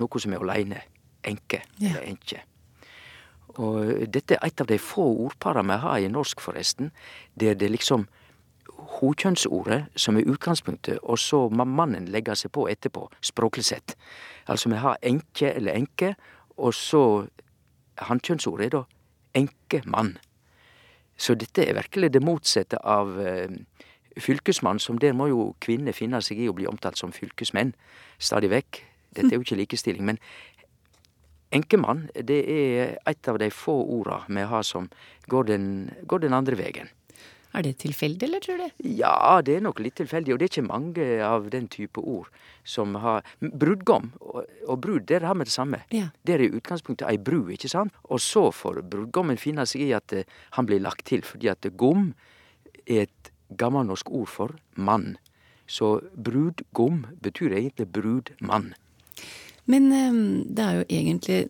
noe 0.00 0.20
som 0.22 0.32
er 0.32 0.40
aleine. 0.44 0.82
Enke, 1.24 1.60
Ja. 1.78 1.90
eller 1.90 2.06
enkje. 2.08 2.38
Og 3.58 4.06
dette 4.10 4.34
er 4.38 4.46
et 4.46 4.60
av 4.60 4.66
de 4.66 4.78
få 4.78 5.04
ordpara 5.26 5.62
vi 5.62 5.76
har 5.82 5.98
i 5.98 6.08
norsk, 6.08 6.40
forresten, 6.40 6.92
der 7.36 7.54
det 7.54 7.70
liksom 7.70 8.06
hokjønnsordet 9.00 9.88
som 9.96 10.16
er 10.16 10.28
utgangspunktet, 10.30 10.98
og 11.02 11.18
så 11.18 11.48
må 11.52 11.64
mannen 11.68 12.06
legge 12.12 12.34
seg 12.38 12.52
på 12.52 12.66
etterpå, 12.70 13.08
språklig 13.20 13.64
sett. 13.68 13.96
Altså 14.48 14.70
vi 14.72 14.76
har 14.80 14.96
enke 15.02 15.52
eller 15.54 15.76
enke, 15.76 16.14
og 16.56 16.72
så 16.74 17.02
hankjønnsordet 17.98 18.66
er 18.66 18.70
da 18.78 18.84
enkemann. 19.34 20.16
Så 21.20 21.36
dette 21.36 21.66
er 21.66 21.76
virkelig 21.76 22.12
det 22.14 22.22
motsatte 22.24 22.80
av 22.80 23.12
eh, 23.20 23.52
fylkesmann, 24.16 24.80
som 24.80 24.98
der 24.98 25.12
må 25.16 25.28
jo 25.30 25.50
kvinner 25.60 25.96
finne 25.96 26.22
seg 26.24 26.40
i 26.40 26.48
å 26.48 26.54
bli 26.56 26.68
omtalt 26.70 27.00
som 27.00 27.12
fylkesmenn 27.12 27.74
stadig 28.18 28.50
vekk. 28.52 28.80
Dette 29.16 29.28
er 29.28 29.36
jo 29.36 29.44
ikke 29.44 29.58
likestilling. 29.60 30.06
Men 30.06 30.20
enkemann, 31.52 32.06
det 32.14 32.40
er 32.48 32.96
et 33.10 33.28
av 33.28 33.40
de 33.42 33.50
få 33.52 33.74
orda 33.98 34.22
vi 34.28 34.46
har 34.48 34.64
som 34.66 34.88
går 35.28 35.50
den, 35.50 35.66
går 36.08 36.24
den 36.24 36.36
andre 36.36 36.56
vegen. 36.58 36.90
Er 37.50 37.64
det 37.66 37.80
tilfeldig, 37.82 38.28
eller 38.28 38.42
tror 38.44 38.60
du? 38.60 38.82
Ja, 38.86 39.40
det 39.42 39.56
er 39.56 39.64
nok 39.64 39.80
litt 39.82 39.96
tilfeldig, 39.98 40.34
og 40.34 40.38
det 40.38 40.46
er 40.46 40.52
ikke 40.52 40.68
mange 40.68 41.06
av 41.26 41.48
den 41.50 41.66
type 41.72 41.98
ord 41.98 42.28
som 42.62 42.94
har 43.02 43.26
Brudgom 43.40 44.12
og, 44.20 44.44
og 44.68 44.76
brud, 44.84 45.06
det 45.10 45.22
har 45.24 45.34
vi 45.34 45.46
det 45.48 45.54
samme. 45.54 45.80
Ja. 45.94 46.10
Det 46.22 46.36
er 46.36 46.46
utgangspunktet 46.46 47.08
ei 47.08 47.18
bru, 47.18 47.42
ikke 47.50 47.70
sant? 47.72 47.96
Og 48.06 48.22
så 48.22 48.46
får 48.54 48.84
brudgommen 48.92 49.40
finne 49.40 49.66
seg 49.66 49.88
i 49.88 49.90
at 49.96 50.14
eh, 50.14 50.28
han 50.54 50.68
blir 50.68 50.82
lagt 50.84 51.08
til, 51.10 51.24
fordi 51.26 51.50
at 51.50 51.66
gom 51.80 52.12
er 52.86 53.08
et 53.08 53.32
gammelnorsk 53.58 54.12
ord 54.14 54.30
for 54.30 54.54
mann. 54.78 55.16
Så 55.66 55.98
brudgom 56.14 57.02
betyr 57.22 57.56
egentlig 57.58 57.90
brudmann. 57.90 58.72
Men 59.66 59.90
eh, 59.90 60.22
det 60.46 60.68
er 60.68 60.80
jo 60.80 60.86
egentlig 60.86 61.42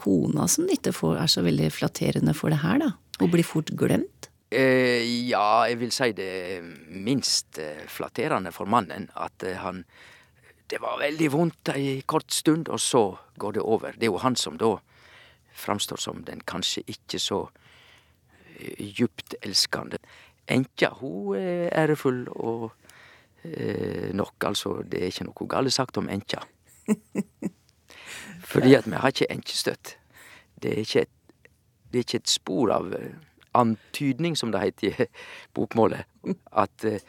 kona 0.00 0.48
som 0.48 0.70
ikke 0.70 0.94
får, 0.96 1.16
er 1.20 1.30
så 1.30 1.44
veldig 1.44 1.68
flatterende 1.74 2.32
for 2.36 2.54
det 2.54 2.62
her, 2.64 2.80
da. 2.80 2.92
Hun 3.20 3.30
blir 3.30 3.46
fort 3.46 3.70
glemt. 3.78 4.31
Eh, 4.52 5.00
ja, 5.30 5.64
jeg 5.64 5.78
vil 5.80 5.92
si 5.94 6.10
det 6.12 6.60
minst 6.92 7.56
eh, 7.62 7.86
flatterende 7.88 8.50
for 8.52 8.68
mannen 8.68 9.08
at 9.16 9.44
eh, 9.48 9.56
han 9.56 9.84
Det 10.72 10.80
var 10.80 11.00
veldig 11.00 11.26
vondt 11.32 11.68
ei 11.68 12.02
kort 12.08 12.32
stund, 12.32 12.68
og 12.68 12.80
så 12.80 13.16
går 13.36 13.52
det 13.52 13.62
over. 13.62 13.92
Det 13.92 14.06
er 14.06 14.12
jo 14.12 14.22
han 14.22 14.36
som 14.36 14.56
da 14.56 14.78
framstår 15.52 16.00
som 16.00 16.22
den 16.24 16.40
kanskje 16.40 16.80
ikke 16.88 17.18
så 17.20 17.42
djupt 18.78 19.34
elskende. 19.42 19.98
Enkja, 20.48 20.94
hun 20.96 21.36
er 21.36 21.68
ærefull 21.76 22.24
og 22.30 22.72
eh, 23.44 24.14
nok, 24.16 24.32
altså. 24.48 24.80
Det 24.82 25.02
er 25.02 25.12
ikke 25.12 25.28
noe 25.28 25.48
galt 25.48 25.72
sagt 25.76 26.00
om 26.00 26.08
enkja. 26.08 26.40
Fordi 28.52 28.72
at 28.74 28.88
vi 28.88 28.96
har 28.96 29.12
ikke 29.12 29.28
enkestøtt. 29.28 29.98
Det 30.56 30.72
er 30.72 30.80
ikke 30.86 31.04
et, 31.04 31.12
det 31.92 32.00
er 32.00 32.08
ikke 32.08 32.22
et 32.24 32.32
spor 32.32 32.72
av 32.72 32.96
antydning, 33.58 34.36
som 34.36 34.52
det 34.52 34.62
heter 34.62 35.02
i 35.02 35.08
bokmålet, 35.56 36.08
at 36.52 36.86
eh, 36.88 37.02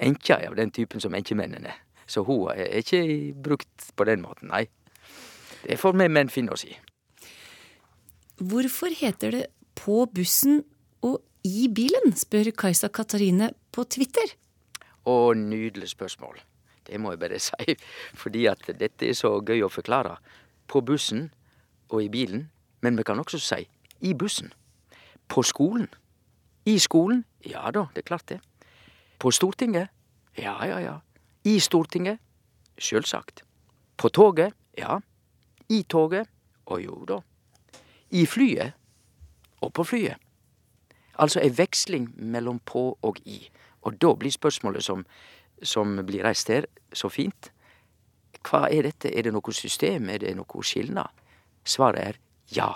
enkja 0.00 0.40
er 0.40 0.52
av 0.52 0.58
den 0.60 0.70
typen 0.74 1.02
som 1.02 1.14
enkemennene. 1.14 1.72
Så 2.10 2.24
hun 2.26 2.50
er 2.50 2.80
ikke 2.80 3.02
brukt 3.38 3.90
på 3.96 4.06
den 4.08 4.22
måten, 4.24 4.50
nei. 4.50 4.66
Det 5.62 5.78
får 5.78 5.94
vi 5.98 6.08
menn 6.08 6.32
finne 6.32 6.54
oss 6.56 6.64
i. 6.66 6.72
Hvorfor 8.40 8.94
heter 8.96 9.34
det 9.34 9.46
på 9.76 10.06
bussen 10.08 10.62
og 11.04 11.20
i 11.44 11.68
bilen, 11.72 12.14
spør 12.16 12.50
Kajsa 12.56 12.90
Katarine 12.92 13.50
på 13.72 13.84
Twitter. 13.88 14.34
Å, 15.08 15.32
nydelig 15.36 15.92
spørsmål. 15.94 16.40
Det 16.88 16.98
må 17.00 17.14
jeg 17.14 17.22
bare 17.22 17.40
si, 17.48 17.76
fordi 18.18 18.46
at 18.50 18.64
dette 18.80 19.08
er 19.08 19.16
så 19.16 19.36
gøy 19.40 19.64
å 19.64 19.72
forklare. 19.72 20.16
På 20.70 20.82
bussen 20.84 21.28
og 21.90 22.02
i 22.04 22.10
bilen, 22.12 22.48
men 22.84 22.98
vi 22.98 23.06
kan 23.06 23.20
også 23.20 23.40
si 23.42 23.64
i 24.00 24.14
bussen. 24.14 24.52
På 25.30 25.42
skolen. 25.42 25.88
I 26.66 26.78
skolen? 26.78 27.24
Ja 27.46 27.70
da, 27.70 27.86
det 27.94 28.02
er 28.02 28.08
klart 28.10 28.28
det. 28.28 28.40
På 29.18 29.30
Stortinget? 29.30 29.88
Ja, 30.38 30.56
ja, 30.66 30.80
ja. 30.80 30.96
I 31.44 31.60
Stortinget? 31.60 32.18
Sjølsagt. 32.78 33.44
På 33.96 34.08
toget? 34.08 34.54
Ja. 34.78 35.00
I 35.68 35.82
toget? 35.82 36.26
Å 36.66 36.78
jo 36.82 37.04
da. 37.06 37.20
I 38.10 38.26
flyet? 38.26 38.74
Og 39.60 39.72
på 39.72 39.84
flyet. 39.84 40.18
Altså 41.20 41.40
ei 41.44 41.52
veksling 41.52 42.08
mellom 42.16 42.58
på 42.64 42.98
og 43.02 43.20
i. 43.24 43.44
Og 43.86 44.00
da 44.02 44.14
blir 44.16 44.32
spørsmålet 44.32 44.84
som, 44.84 45.04
som 45.62 46.00
blir 46.06 46.24
reist 46.24 46.48
her, 46.48 46.66
så 46.92 47.08
fint. 47.12 47.52
Hva 48.42 48.66
er 48.72 48.88
dette? 48.88 49.12
Er 49.12 49.28
det 49.28 49.34
noe 49.36 49.54
system? 49.54 50.08
Er 50.08 50.24
det 50.24 50.34
noe 50.36 50.64
skilnad? 50.64 51.12
Svaret 51.64 52.02
er 52.02 52.20
ja. 52.56 52.72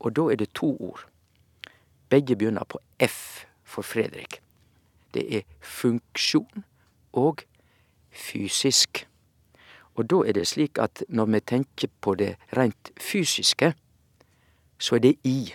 Og 0.00 0.14
da 0.16 0.30
er 0.30 0.40
det 0.40 0.52
to 0.54 0.72
ord. 0.78 1.09
Begge 2.10 2.36
begynner 2.36 2.64
på 2.64 2.78
F 2.98 3.46
for 3.64 3.82
Fredrik. 3.82 4.42
Det 5.14 5.36
er 5.36 5.42
funksjon 5.60 6.64
og 7.12 7.42
fysisk. 8.10 9.06
Og 9.94 10.10
da 10.10 10.22
er 10.26 10.32
det 10.32 10.46
slik 10.46 10.78
at 10.78 11.04
når 11.08 11.24
vi 11.24 11.40
tenker 11.40 11.88
på 12.00 12.14
det 12.14 12.36
rent 12.56 12.90
fysiske, 13.00 13.74
så 14.78 14.94
er 14.94 14.98
det 14.98 15.14
i. 15.24 15.54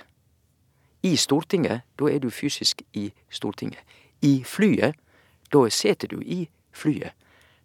I 1.04 1.16
Stortinget, 1.16 1.82
da 2.00 2.06
er 2.06 2.20
du 2.20 2.30
fysisk 2.30 2.82
i 2.94 3.14
Stortinget. 3.30 3.80
I 4.22 4.44
flyet, 4.44 4.96
da 5.54 5.70
seter 5.70 6.08
du 6.08 6.22
i 6.22 6.50
flyet. 6.72 7.12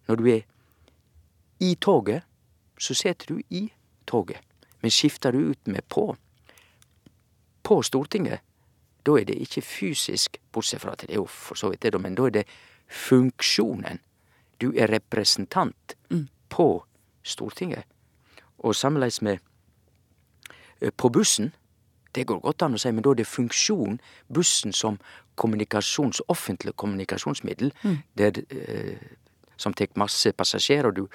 Når 0.07 0.15
du 0.15 0.27
er 0.27 0.41
i 1.59 1.75
toget, 1.75 2.21
så 2.79 2.93
seter 2.93 3.25
du 3.25 3.41
i 3.49 3.71
toget. 4.07 4.37
Men 4.81 4.91
skifter 4.91 5.31
du 5.31 5.37
ut 5.37 5.67
med 5.67 5.81
på, 5.89 6.15
på 7.63 7.81
Stortinget, 7.81 8.39
da 9.05 9.17
er 9.17 9.25
det 9.25 9.37
ikke 9.41 9.61
fysisk, 9.61 10.37
bortsett 10.53 10.81
fra 10.81 10.93
at 10.93 11.05
det 11.05 11.15
er 11.15 11.21
jo 11.21 11.25
for 11.25 11.57
så 11.57 11.71
vidt 11.71 11.83
det, 11.83 12.01
men 12.01 12.15
da 12.15 12.27
er 12.29 12.35
det 12.41 12.45
funksjonen. 12.87 13.99
Du 14.61 14.71
er 14.77 14.91
representant 14.91 15.95
på 16.49 16.83
Stortinget. 17.23 17.83
Og 18.59 18.75
sammenlignet 18.75 19.21
med 19.21 19.37
eh, 20.81 20.91
på 20.97 21.09
bussen, 21.09 21.53
det 22.15 22.27
går 22.27 22.41
godt 22.43 22.61
an 22.61 22.75
å 22.75 22.81
si, 22.81 22.91
men 22.91 23.03
da 23.05 23.13
er 23.13 23.21
det 23.21 23.29
funksjon, 23.29 23.99
bussen 24.33 24.73
som 24.73 24.99
kommunikasjons, 25.39 26.21
offentlig 26.27 26.75
kommunikasjonsmiddel, 26.75 27.71
der, 28.17 28.41
eh, 28.51 28.97
som 29.57 29.73
tek 29.73 29.97
masse 29.97 30.33
passasjerer, 30.33 30.91
og 30.91 30.95
du 30.95 31.07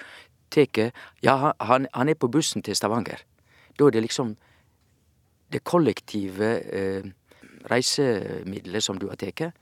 tek 0.50 0.78
Ja, 1.22 1.52
han, 1.60 1.86
han 1.92 2.08
er 2.08 2.14
på 2.14 2.28
bussen 2.28 2.62
til 2.62 2.76
Stavanger. 2.76 3.22
Da 3.78 3.86
er 3.86 3.90
det 3.90 4.02
liksom 4.02 4.36
det 5.52 5.64
kollektive 5.64 6.48
eh, 6.72 7.04
reisemiddelet 7.70 8.84
som 8.84 8.98
du 8.98 9.08
har 9.10 9.20
tatt. 9.20 9.52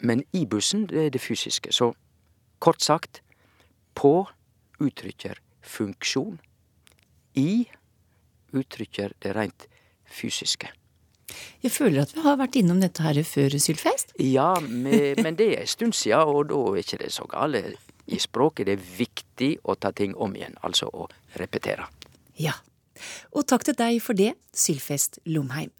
Men 0.00 0.24
i 0.32 0.46
bussen, 0.46 0.86
det 0.88 1.06
er 1.06 1.10
det 1.14 1.20
fysiske. 1.20 1.72
Så 1.72 1.92
kort 2.58 2.80
sagt, 2.82 3.22
på 3.94 4.26
uttrykker 4.80 5.40
funksjon. 5.60 6.38
I 7.36 7.66
uttrykker 8.56 9.12
det 9.22 9.34
rent 9.36 9.66
fysiske. 10.10 10.70
Jeg 11.62 11.70
føler 11.70 12.02
at 12.02 12.14
vi 12.14 12.24
har 12.24 12.38
vært 12.40 12.56
innom 12.58 12.80
dette 12.82 13.04
her 13.04 13.20
før, 13.26 13.54
Sylfest. 13.62 14.14
Ja, 14.18 14.54
me, 14.60 15.14
men 15.20 15.36
det 15.38 15.52
er 15.52 15.62
en 15.62 15.70
stund 15.70 15.94
siden, 15.94 16.26
og 16.26 16.48
da 16.50 16.58
er 16.72 16.80
ikke 16.82 16.98
det 17.04 17.12
så 17.14 17.26
gale. 17.30 17.62
I 18.10 18.18
språket 18.18 18.66
det 18.66 18.78
er 18.78 18.88
viktig 18.98 19.50
å 19.62 19.76
ta 19.78 19.92
ting 19.94 20.16
om 20.18 20.34
igjen, 20.34 20.56
altså 20.66 20.90
å 20.90 21.06
repetere. 21.38 21.86
Ja. 22.40 22.56
Og 23.32 23.46
takk 23.48 23.68
til 23.68 23.76
deg 23.78 24.00
for 24.02 24.18
det, 24.18 24.32
Sylfest 24.52 25.20
Lomheim. 25.30 25.70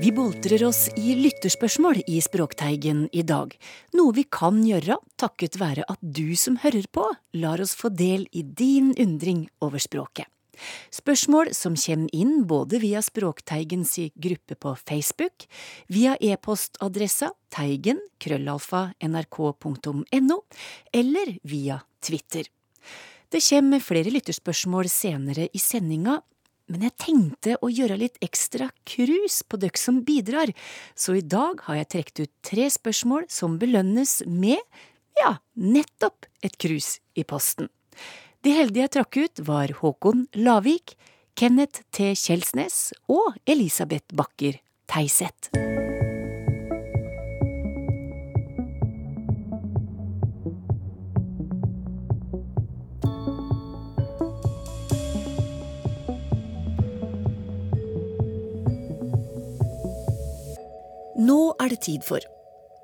Vi 0.00 0.12
boltrer 0.16 0.62
oss 0.64 0.86
i 0.96 1.12
lytterspørsmål 1.12 1.98
i 2.08 2.22
Språkteigen 2.24 3.02
i 3.12 3.20
dag, 3.20 3.50
noe 3.92 4.14
vi 4.16 4.22
kan 4.24 4.62
gjøre 4.64 4.96
takket 5.20 5.58
være 5.60 5.84
at 5.92 6.00
du 6.00 6.32
som 6.40 6.56
hører 6.62 6.86
på, 6.88 7.04
lar 7.36 7.60
oss 7.60 7.74
få 7.76 7.90
del 7.92 8.24
i 8.32 8.40
din 8.40 8.94
undring 8.96 9.42
over 9.60 9.82
språket. 9.82 10.24
Spørsmål 10.88 11.52
som 11.52 11.76
kommer 11.76 12.16
inn 12.16 12.46
både 12.48 12.80
via 12.80 13.02
Språkteigens 13.04 13.98
gruppe 14.16 14.56
på 14.56 14.72
Facebook, 14.80 15.44
via 15.92 16.16
e-postadressa 16.16 17.34
teigen 17.52 18.00
krøllalfa 18.24 18.94
nrk.no, 19.04 20.40
eller 20.96 21.36
via 21.44 21.82
Twitter. 22.00 22.48
Det 23.28 23.44
kommer 23.50 23.84
flere 23.84 24.16
lytterspørsmål 24.16 24.88
senere 24.88 25.50
i 25.52 25.60
sendinga, 25.60 26.22
men 26.70 26.86
jeg 26.86 26.96
tenkte 27.02 27.56
å 27.60 27.70
gjøre 27.72 27.98
litt 28.00 28.20
ekstra 28.24 28.70
krus 28.88 29.40
på 29.42 29.58
døkk 29.60 29.80
som 29.80 30.00
bidrar, 30.06 30.52
så 30.94 31.18
i 31.18 31.24
dag 31.26 31.60
har 31.66 31.80
jeg 31.80 31.90
trukket 31.96 32.22
ut 32.22 32.32
tre 32.46 32.68
spørsmål 32.70 33.26
som 33.32 33.58
belønnes 33.60 34.20
med, 34.26 34.62
ja, 35.20 35.36
nettopp 35.58 36.30
et 36.46 36.56
krus 36.60 36.98
i 37.18 37.26
posten. 37.26 37.68
De 38.46 38.54
heldige 38.56 38.86
jeg 38.86 38.94
trakk 38.96 39.18
ut, 39.20 39.44
var 39.44 39.74
Håkon 39.82 40.24
Lavik, 40.38 40.94
Kenneth 41.36 41.84
T. 41.92 42.12
Kjelsnes 42.16 42.90
og 43.10 43.36
Elisabeth 43.48 44.16
Bakker 44.16 44.62
Teiseth. 44.90 45.52
Nå 61.20 61.38
er 61.60 61.68
det 61.68 61.82
tid 61.84 62.04
for, 62.06 62.24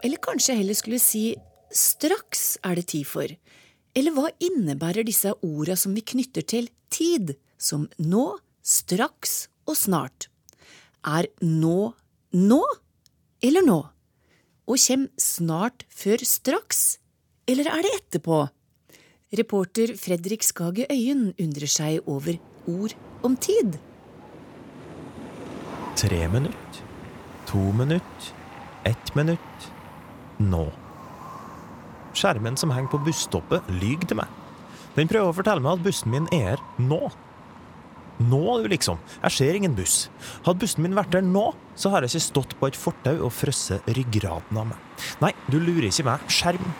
eller 0.04 0.20
kanskje 0.20 0.52
jeg 0.52 0.60
heller 0.60 0.76
skulle 0.76 1.00
si 1.00 1.24
straks 1.72 2.58
er 2.66 2.76
det 2.76 2.88
tid 2.92 3.06
for, 3.08 3.30
eller 3.96 4.12
hva 4.12 4.28
innebærer 4.44 5.06
disse 5.08 5.32
orda 5.40 5.76
som 5.80 5.94
vi 5.96 6.04
knytter 6.04 6.44
til 6.44 6.68
tid, 6.92 7.32
som 7.56 7.86
nå, 7.96 8.26
straks 8.60 9.46
og 9.64 9.78
snart? 9.80 10.28
Er 11.06 11.30
nå 11.40 11.94
nå 12.36 12.60
eller 13.40 13.64
nå? 13.64 13.78
Og 14.66 14.82
kjem 14.82 15.06
snart 15.20 15.86
før 15.88 16.20
straks, 16.26 16.98
eller 17.48 17.70
er 17.72 17.86
det 17.86 17.94
etterpå? 18.02 18.42
Reporter 19.36 19.94
Fredrik 19.96 20.44
Skage 20.44 20.86
Øyen 20.90 21.30
undrer 21.40 21.70
seg 21.70 22.04
over 22.10 22.36
ord 22.68 22.96
om 23.24 23.36
tid. 23.38 23.78
Tre 25.96 26.26
minutt. 26.28 26.85
To 27.46 27.72
minutt. 27.72 28.34
Ett 28.84 29.14
minutt. 29.14 29.72
Nå. 30.36 30.66
Skjermen 32.16 32.56
som 32.56 32.72
henger 32.74 32.90
på 32.90 32.98
busstoppet, 33.06 33.62
lyver 33.80 34.08
til 34.08 34.18
meg. 34.18 34.42
Den 34.96 35.10
prøver 35.10 35.30
å 35.30 35.36
fortelle 35.36 35.62
meg 35.62 35.76
at 35.76 35.84
bussen 35.84 36.10
min 36.10 36.26
er 36.34 36.56
her 36.56 36.64
nå. 36.80 37.04
Nå, 38.16 38.42
du, 38.64 38.66
liksom. 38.72 38.98
Jeg 39.20 39.36
ser 39.36 39.58
ingen 39.58 39.76
buss. 39.76 40.08
Hadde 40.46 40.62
bussen 40.64 40.82
min 40.86 40.96
vært 40.96 41.12
der 41.12 41.22
nå, 41.22 41.50
så 41.76 41.92
har 41.92 42.02
jeg 42.02 42.16
ikke 42.16 42.26
stått 42.26 42.58
på 42.58 42.70
et 42.70 42.78
fortau 42.80 43.14
og 43.28 43.34
frosset 43.36 43.86
ryggraden 43.98 44.58
av 44.58 44.70
meg. 44.72 45.00
Nei, 45.22 45.34
du 45.52 45.60
lurer 45.60 45.90
ikke 45.90 46.08
meg. 46.08 46.28
Skjerm. 46.32 46.70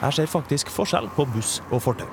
Jeg 0.00 0.18
ser 0.18 0.32
faktisk 0.32 0.72
forskjell 0.72 1.10
på 1.14 1.28
buss 1.36 1.58
og 1.70 1.84
fortau. 1.86 2.08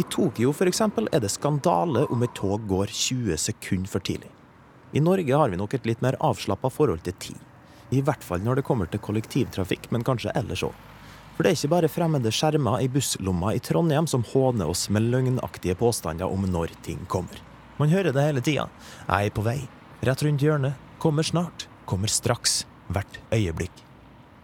I 0.00 0.04
Tokyo 0.08 0.54
eksempel, 0.64 1.06
er 1.12 1.20
det 1.20 1.30
skandale 1.30 2.06
om 2.10 2.22
et 2.24 2.34
tog 2.34 2.64
går 2.66 2.88
20 2.88 3.36
sekunder 3.36 3.92
for 3.92 4.00
tidlig. 4.00 4.32
I 4.92 5.00
Norge 5.00 5.36
har 5.36 5.48
vi 5.48 5.56
nok 5.56 5.74
et 5.74 5.86
litt 5.88 6.02
mer 6.04 6.18
avslappa 6.20 6.68
forhold 6.70 7.02
til 7.06 7.14
tid. 7.18 7.36
I 7.92 8.00
hvert 8.04 8.24
fall 8.24 8.42
når 8.44 8.60
det 8.60 8.64
kommer 8.68 8.88
til 8.88 9.00
kollektivtrafikk, 9.00 9.88
men 9.92 10.04
kanskje 10.04 10.32
ellers 10.36 10.64
òg. 10.66 10.74
For 11.32 11.44
det 11.44 11.52
er 11.52 11.56
ikke 11.56 11.72
bare 11.72 11.88
fremmede 11.88 12.32
skjermer 12.32 12.82
i 12.84 12.90
busslomma 12.92 13.54
i 13.56 13.62
Trondheim 13.64 14.08
som 14.08 14.24
håner 14.34 14.68
oss 14.68 14.90
med 14.92 15.08
løgnaktige 15.08 15.78
påstander 15.80 16.28
om 16.28 16.44
når 16.44 16.74
ting 16.84 17.00
kommer. 17.08 17.40
Man 17.80 17.88
hører 17.88 18.12
det 18.12 18.26
hele 18.26 18.44
tida. 18.44 18.68
Jeg 19.08 19.30
er 19.30 19.34
på 19.34 19.44
vei. 19.46 19.62
Rett 20.04 20.24
rundt 20.26 20.44
hjørnet. 20.44 20.76
Kommer 21.00 21.24
snart. 21.24 21.66
Kommer 21.88 22.12
straks. 22.12 22.66
Hvert 22.92 23.16
øyeblikk. 23.32 23.72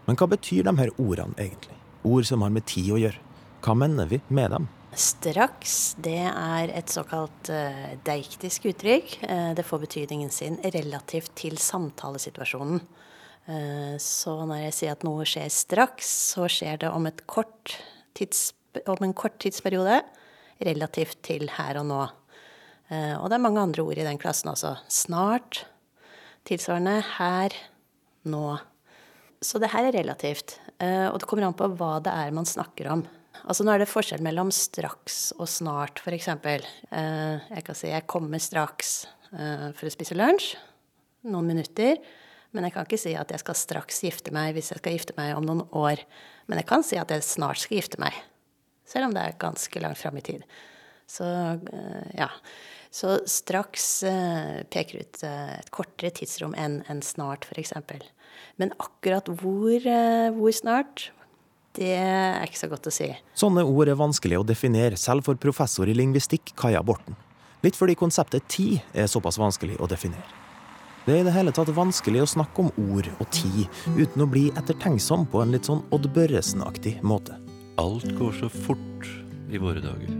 Men 0.07 0.17
hva 0.17 0.25
betyr 0.33 0.65
de 0.65 0.73
her 0.81 0.89
ordene 0.97 1.37
egentlig? 1.37 1.77
Ord 2.03 2.25
som 2.25 2.41
har 2.41 2.49
med 2.49 2.65
tid 2.65 2.89
å 2.95 2.97
gjøre. 2.97 3.21
Hva 3.61 3.77
mener 3.77 4.09
vi 4.09 4.21
med 4.33 4.49
dem? 4.55 4.65
Straks, 4.97 5.93
det 6.01 6.23
er 6.25 6.71
et 6.73 6.89
såkalt 6.89 7.51
uh, 7.53 7.91
deiktisk 8.07 8.65
uttrykk. 8.71 9.19
Uh, 9.21 9.51
det 9.53 9.65
får 9.67 9.83
betydningen 9.83 10.31
sin 10.33 10.57
relativt 10.63 11.35
til 11.37 11.59
samtalesituasjonen. 11.61 12.81
Uh, 13.45 13.95
så 14.01 14.33
når 14.49 14.63
jeg 14.63 14.77
sier 14.77 14.95
at 14.95 15.05
noe 15.05 15.27
skjer 15.29 15.51
straks, 15.53 16.09
så 16.33 16.47
skjer 16.49 16.81
det 16.81 16.89
om, 16.89 17.05
tids, 18.17 18.41
om 18.89 19.05
en 19.05 19.13
kort 19.13 19.37
tidsperiode 19.43 20.01
relativt 20.65 21.21
til 21.23 21.51
her 21.59 21.79
og 21.79 21.87
nå. 21.87 22.01
Og 22.89 23.27
det 23.29 23.35
er 23.37 23.43
mange 23.43 23.61
andre 23.61 23.83
ord 23.85 23.99
i 24.01 24.03
den 24.03 24.17
klassen 24.19 24.49
også. 24.49 24.73
Snart, 24.89 25.61
tilsvarende 26.49 26.95
her, 27.19 27.53
nå. 28.25 28.57
Så 29.45 29.61
det 29.61 29.69
her 29.71 29.85
er 29.85 29.95
relativt. 29.95 30.55
Og 30.81 31.19
det 31.21 31.29
kommer 31.29 31.45
an 31.45 31.55
på 31.55 31.69
hva 31.77 31.99
det 32.03 32.11
er 32.11 32.33
man 32.33 32.49
snakker 32.49 32.89
om. 32.89 33.05
Altså 33.45 33.63
nå 33.63 33.73
er 33.73 33.83
det 33.83 33.89
forskjell 33.89 34.23
mellom 34.25 34.51
straks 34.53 35.31
og 35.39 35.47
snart, 35.49 36.01
f.eks. 36.03 36.29
Eh, 36.29 37.51
jeg 37.55 37.65
kan 37.65 37.77
si 37.77 37.91
jeg 37.91 38.07
kommer 38.09 38.41
straks 38.41 39.03
eh, 39.31 39.69
for 39.77 39.87
å 39.87 39.93
spise 39.93 40.17
lunsj. 40.17 40.55
Noen 41.29 41.49
minutter. 41.51 41.99
Men 42.55 42.65
jeg 42.65 42.73
kan 42.73 42.87
ikke 42.87 42.99
si 42.99 43.13
at 43.17 43.29
jeg 43.29 43.43
skal 43.43 43.57
straks 43.57 44.01
gifte 44.05 44.33
meg 44.33 44.55
hvis 44.55 44.71
jeg 44.73 44.81
skal 44.81 44.95
gifte 44.95 45.15
meg 45.19 45.35
om 45.37 45.45
noen 45.45 45.63
år. 45.77 46.01
Men 46.49 46.61
jeg 46.61 46.69
kan 46.69 46.85
si 46.85 46.97
at 46.99 47.11
jeg 47.13 47.25
snart 47.25 47.61
skal 47.61 47.79
gifte 47.79 48.01
meg. 48.01 48.17
Selv 48.89 49.09
om 49.09 49.15
det 49.15 49.23
er 49.23 49.39
ganske 49.41 49.83
langt 49.83 50.01
fram 50.01 50.17
i 50.17 50.25
tid. 50.25 50.43
Så 51.09 51.25
eh, 51.25 52.11
ja. 52.17 52.31
Så 52.89 53.19
straks 53.29 53.99
peker 54.73 55.03
ut 55.03 55.19
et 55.21 55.67
kortere 55.69 56.09
tidsrom 56.17 56.55
enn 56.57 56.79
en 56.89 57.03
snart, 57.05 57.45
f.eks. 57.45 57.75
Men 58.57 58.73
akkurat 58.81 59.29
hvor, 59.29 59.85
hvor 60.33 60.55
snart, 60.57 61.11
det 61.79 61.95
er 61.95 62.43
ikke 62.43 62.59
så 62.59 62.67
godt 62.71 62.89
å 62.89 62.93
si. 62.93 63.07
Sånne 63.37 63.63
ord 63.63 63.87
er 63.87 63.99
vanskelig 63.99 64.41
å 64.41 64.45
definere, 64.47 64.99
selv 64.99 65.23
for 65.27 65.39
professor 65.39 65.87
i 65.87 65.95
lingvistikk 65.95 66.51
Kaja 66.59 66.81
Borten. 66.83 67.15
Litt 67.63 67.77
fordi 67.79 67.95
konseptet 67.99 68.47
tid 68.51 68.79
er 68.95 69.07
såpass 69.11 69.39
vanskelig 69.39 69.79
å 69.79 69.87
definere. 69.87 70.27
Det 71.05 71.15
er 71.15 71.21
i 71.23 71.27
det 71.27 71.33
hele 71.33 71.53
tatt 71.55 71.71
vanskelig 71.73 72.21
å 72.23 72.29
snakke 72.29 72.65
om 72.65 72.89
ord 72.91 73.07
og 73.15 73.29
tid 73.33 73.63
uten 73.95 74.23
å 74.23 74.27
bli 74.29 74.49
ettertenksom 74.59 75.25
på 75.31 75.41
en 75.41 75.55
litt 75.55 75.69
sånn 75.69 75.85
Odd 75.95 76.09
Børresen-aktig 76.15 76.99
måte. 77.01 77.39
Alt 77.79 78.11
går 78.19 78.35
så 78.41 78.51
fort 78.51 79.07
i 79.49 79.61
våre 79.61 79.81
dager. 79.83 80.11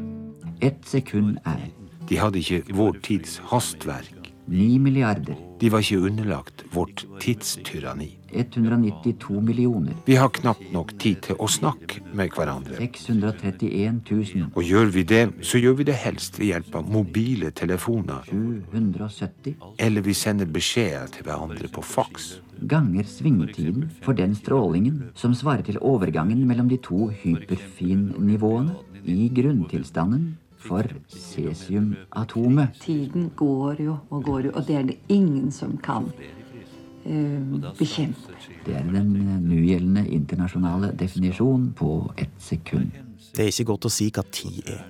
Ett 0.63 0.87
sekund 0.87 1.37
er 1.47 1.67
De 2.09 2.17
hadde 2.17 2.39
ikke 2.41 2.73
vår 2.73 3.03
tids 3.05 3.35
hastverk. 3.51 4.18
Ni 4.49 4.79
milliarder. 4.79 5.37
De 5.59 5.69
var 5.69 5.83
ikke 5.83 5.99
underlagt 6.07 6.63
vårt 6.73 7.03
tidstyranni. 7.21 8.15
192 8.31 9.41
millioner. 9.41 9.93
Vi 10.05 10.15
har 10.15 10.29
knapt 10.33 10.71
nok 10.73 10.95
tid 11.01 11.21
til 11.27 11.37
å 11.37 11.49
snakke 11.49 12.01
med 12.17 12.33
hverandre. 12.33 12.79
631 12.79 14.01
000. 14.09 14.49
Og 14.55 14.65
gjør 14.65 14.89
vi 14.95 15.03
det, 15.05 15.21
så 15.45 15.61
gjør 15.61 15.77
vi 15.81 15.87
det 15.91 15.97
helst 16.01 16.39
ved 16.39 16.53
hjelp 16.53 16.79
av 16.81 16.89
mobile 16.89 17.51
telefoner. 17.53 18.25
770. 18.31 19.57
Eller 19.77 20.05
vi 20.05 20.17
sender 20.17 20.49
beskjeder 20.49 21.13
til 21.13 21.29
hverandre 21.29 21.69
på 21.69 21.85
faks. 21.85 22.39
Ganger 22.69 23.05
svingetiden 23.07 23.89
for 24.01 24.17
den 24.17 24.33
strålingen 24.35 25.09
som 25.19 25.37
svarer 25.37 25.65
til 25.67 25.77
overgangen 25.77 26.41
mellom 26.49 26.69
de 26.71 26.81
to 26.81 27.11
hyperfinnivåene 27.21 28.77
i 29.05 29.29
grunntilstanden 29.33 30.37
for 30.59 30.83
cesiumatomet. 31.07 32.75
Tiden 32.83 33.31
går 33.35 33.81
jo 33.85 33.97
og 34.09 34.23
går 34.23 34.49
jo, 34.49 34.53
og 34.53 34.67
det 34.67 34.75
er 34.75 34.87
det 34.91 34.97
ingen 35.07 35.51
som 35.55 35.77
kan 35.83 36.09
uh, 36.11 37.73
bekjempe. 37.79 38.37
Det 38.65 38.75
er 38.75 38.87
den 38.91 39.13
nugjeldende 39.47 40.05
internasjonale 40.07 40.91
definisjonen 40.99 41.71
på 41.73 42.11
ett 42.17 42.35
sekund. 42.43 42.91
Det 43.35 43.45
er 43.45 43.53
ikke 43.53 43.69
godt 43.71 43.87
å 43.87 43.93
si 43.93 44.09
hva 44.13 44.25
tid 44.31 44.67
er. 44.67 44.87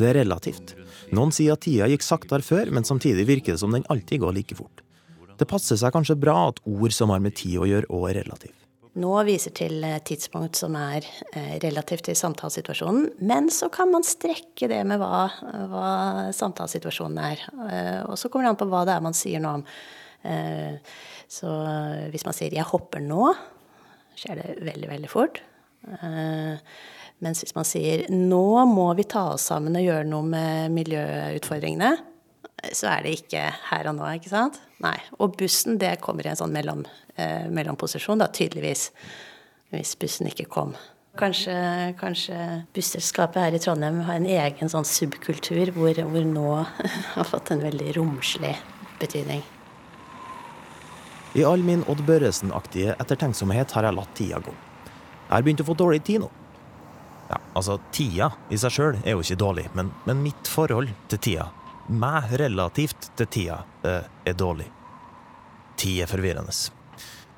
Det 0.00 0.08
er 0.08 0.22
relativt. 0.22 0.74
Noen 1.12 1.32
sier 1.34 1.56
at 1.56 1.64
tida 1.66 1.88
gikk 1.90 2.06
saktere 2.06 2.44
før, 2.44 2.70
men 2.72 2.86
samtidig 2.88 3.26
virker 3.28 3.54
det 3.54 3.60
som 3.60 3.74
den 3.74 3.84
alltid 3.92 4.22
går 4.22 4.38
like 4.38 4.56
fort. 4.56 4.80
Det 5.40 5.48
passer 5.48 5.76
seg 5.80 5.92
kanskje 5.92 6.18
bra 6.20 6.50
at 6.50 6.60
ord 6.68 6.92
som 6.92 7.12
har 7.12 7.20
med 7.24 7.36
tid 7.36 7.60
å 7.60 7.68
gjøre, 7.68 7.88
òg 7.92 8.10
er 8.10 8.22
relativt. 8.22 8.59
Nå 8.98 9.10
viser 9.22 9.52
til 9.54 9.84
tidspunkt 10.02 10.58
som 10.58 10.74
er 10.74 11.06
relativt 11.62 12.08
til 12.08 12.16
samtalesituasjonen, 12.18 13.04
men 13.22 13.46
så 13.54 13.68
kan 13.70 13.92
man 13.92 14.02
strekke 14.02 14.66
det 14.70 14.80
med 14.88 14.98
hva, 14.98 15.28
hva 15.70 15.90
samtalesituasjonen 16.34 17.20
er. 17.22 17.44
Og 18.10 18.18
så 18.18 18.26
kommer 18.26 18.48
det 18.48 18.54
an 18.56 18.58
på 18.58 18.66
hva 18.72 18.82
det 18.88 18.96
er 18.96 19.04
man 19.06 19.14
sier 19.14 19.44
noe 19.44 19.60
om. 19.60 19.64
Så 21.30 21.54
hvis 22.10 22.26
man 22.26 22.34
sier 22.34 22.50
'jeg 22.50 22.66
hopper 22.66 22.98
nå', 22.98 23.30
skjer 24.18 24.42
det 24.42 24.58
veldig, 24.58 24.88
veldig 24.90 25.10
fort. 25.10 25.40
Mens 27.20 27.44
hvis 27.44 27.54
man 27.54 27.64
sier 27.64 28.10
'nå 28.10 28.66
må 28.66 28.90
vi 28.96 29.04
ta 29.04 29.30
oss 29.34 29.46
sammen 29.52 29.76
og 29.76 29.86
gjøre 29.86 30.10
noe 30.10 30.26
med 30.26 30.70
miljøutfordringene', 30.74 32.09
så 32.72 32.90
er 32.92 33.04
det 33.04 33.16
ikke 33.20 33.42
her 33.70 33.88
og 33.90 33.96
nå, 33.98 34.06
ikke 34.18 34.32
sant? 34.32 34.60
Nei. 34.84 34.96
Og 35.18 35.36
bussen, 35.40 35.78
det 35.80 35.98
kommer 36.04 36.26
i 36.26 36.32
en 36.32 36.38
sånn 36.40 36.54
mellom, 36.54 36.84
eh, 37.16 37.48
mellomposisjon, 37.52 38.20
da, 38.20 38.28
tydeligvis. 38.32 38.90
Hvis 39.70 39.94
bussen 40.00 40.28
ikke 40.30 40.48
kom. 40.50 40.74
Kanskje, 41.18 41.54
kanskje 41.98 42.36
busselskapet 42.74 43.42
her 43.42 43.54
i 43.54 43.60
Trondheim 43.62 44.00
har 44.06 44.18
en 44.20 44.28
egen 44.30 44.70
sånn 44.70 44.86
subkultur 44.86 45.72
hvor, 45.74 45.94
hvor 46.06 46.26
nå 46.26 46.50
har 47.16 47.26
fått 47.26 47.50
en 47.54 47.64
veldig 47.64 47.94
romslig 47.98 48.54
betydning. 49.00 49.42
I 51.38 51.44
all 51.46 51.62
min 51.62 51.84
Odd 51.90 52.02
Børresen-aktige 52.06 52.96
ettertenksomhet 52.98 53.74
har 53.76 53.86
jeg 53.86 53.96
latt 53.96 54.14
tida 54.18 54.40
gå. 54.42 54.54
Jeg 55.30 55.32
har 55.36 55.44
begynt 55.46 55.62
å 55.62 55.68
få 55.68 55.76
dårlig 55.78 56.02
tid 56.06 56.24
nå. 56.24 56.30
Ja, 57.30 57.38
altså, 57.54 57.76
tida 57.94 58.32
i 58.50 58.58
seg 58.58 58.74
sjøl 58.74 58.96
er 59.04 59.14
jo 59.14 59.22
ikke 59.22 59.38
dårlig, 59.38 59.68
men, 59.78 59.92
men 60.08 60.22
mitt 60.24 60.50
forhold 60.50 60.90
til 61.10 61.22
tida 61.22 61.46
meg 61.90 62.30
relativt 62.40 63.10
til 63.18 63.26
tida 63.26 63.62
eh, 63.86 64.06
er 64.24 64.36
dårlig. 64.38 64.68
Tid 65.80 66.04
er 66.04 66.10
forvirrende. 66.10 66.54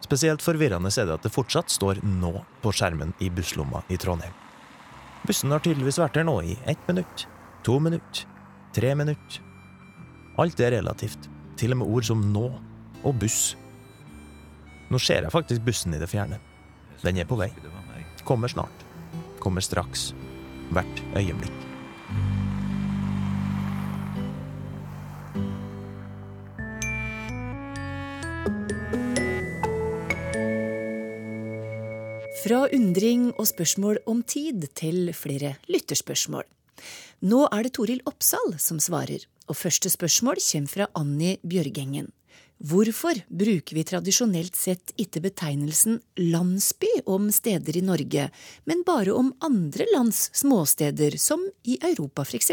Spesielt 0.03 0.45
forvirrende 0.45 0.91
er 0.93 1.09
det 1.09 1.17
at 1.17 1.27
det 1.27 1.33
fortsatt 1.33 1.71
står 1.73 2.03
'nå' 2.03 2.45
på 2.63 2.73
skjermen 2.73 3.15
i 3.21 3.31
busslomma 3.31 3.83
i 3.89 3.97
Trondheim. 3.97 4.35
Bussen 5.27 5.55
har 5.55 5.63
tydeligvis 5.63 6.01
vært 6.03 6.19
her 6.19 6.27
nå 6.27 6.41
i 6.43 6.59
ett 6.67 6.89
minutt, 6.89 7.27
to 7.63 7.79
minutt, 7.79 8.27
tre 8.75 8.95
minutt. 8.95 9.41
Alt 10.39 10.61
er 10.61 10.75
relativt, 10.75 11.29
til 11.57 11.73
og 11.73 11.79
med 11.79 11.89
ord 11.89 12.05
som 12.05 12.23
'nå' 12.33 12.61
og 13.05 13.15
'buss'. 13.15 13.57
Nå 14.91 14.99
ser 14.99 15.23
jeg 15.23 15.33
faktisk 15.33 15.63
bussen 15.65 15.95
i 15.95 15.99
det 15.99 16.11
fjerne. 16.11 16.39
Den 17.03 17.17
er 17.17 17.25
på 17.25 17.37
vei. 17.37 17.51
Kommer 18.25 18.49
snart. 18.49 18.85
Kommer 19.41 19.61
straks. 19.61 20.13
Hvert 20.71 21.03
øyeblikk. 21.17 21.72
Fra 32.53 32.67
undring 32.77 33.31
og 33.41 33.47
spørsmål 33.49 34.03
om 34.13 34.19
tid 34.29 34.67
til 34.77 35.07
flere 35.17 35.55
lytterspørsmål. 35.73 36.43
Nå 37.25 37.39
er 37.47 37.65
det 37.65 37.71
Toril 37.79 38.03
Oppsal 38.05 38.59
som 38.61 38.77
svarer, 38.77 39.25
og 39.49 39.57
første 39.57 39.89
spørsmål 39.89 40.37
kommer 40.45 40.73
fra 40.75 40.89
Anni 41.01 41.31
Bjørgengen. 41.41 42.11
Hvorfor 42.61 43.23
bruker 43.33 43.79
vi 43.79 43.87
tradisjonelt 43.89 44.61
sett 44.61 44.93
ikke 45.01 45.23
betegnelsen 45.31 46.03
landsby 46.21 46.93
om 47.09 47.31
steder 47.33 47.81
i 47.81 47.87
Norge, 47.89 48.29
men 48.69 48.85
bare 48.85 49.17
om 49.17 49.33
andre 49.41 49.89
lands 49.95 50.27
småsteder, 50.37 51.17
som 51.17 51.41
i 51.65 51.79
Europa 51.81 52.29
f.eks., 52.29 52.53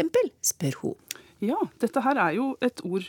spør 0.54 0.80
hun. 0.80 0.96
Ja, 1.44 1.60
dette 1.76 2.00
her 2.08 2.24
er 2.24 2.40
jo 2.40 2.54
et 2.64 2.80
ord 2.88 3.04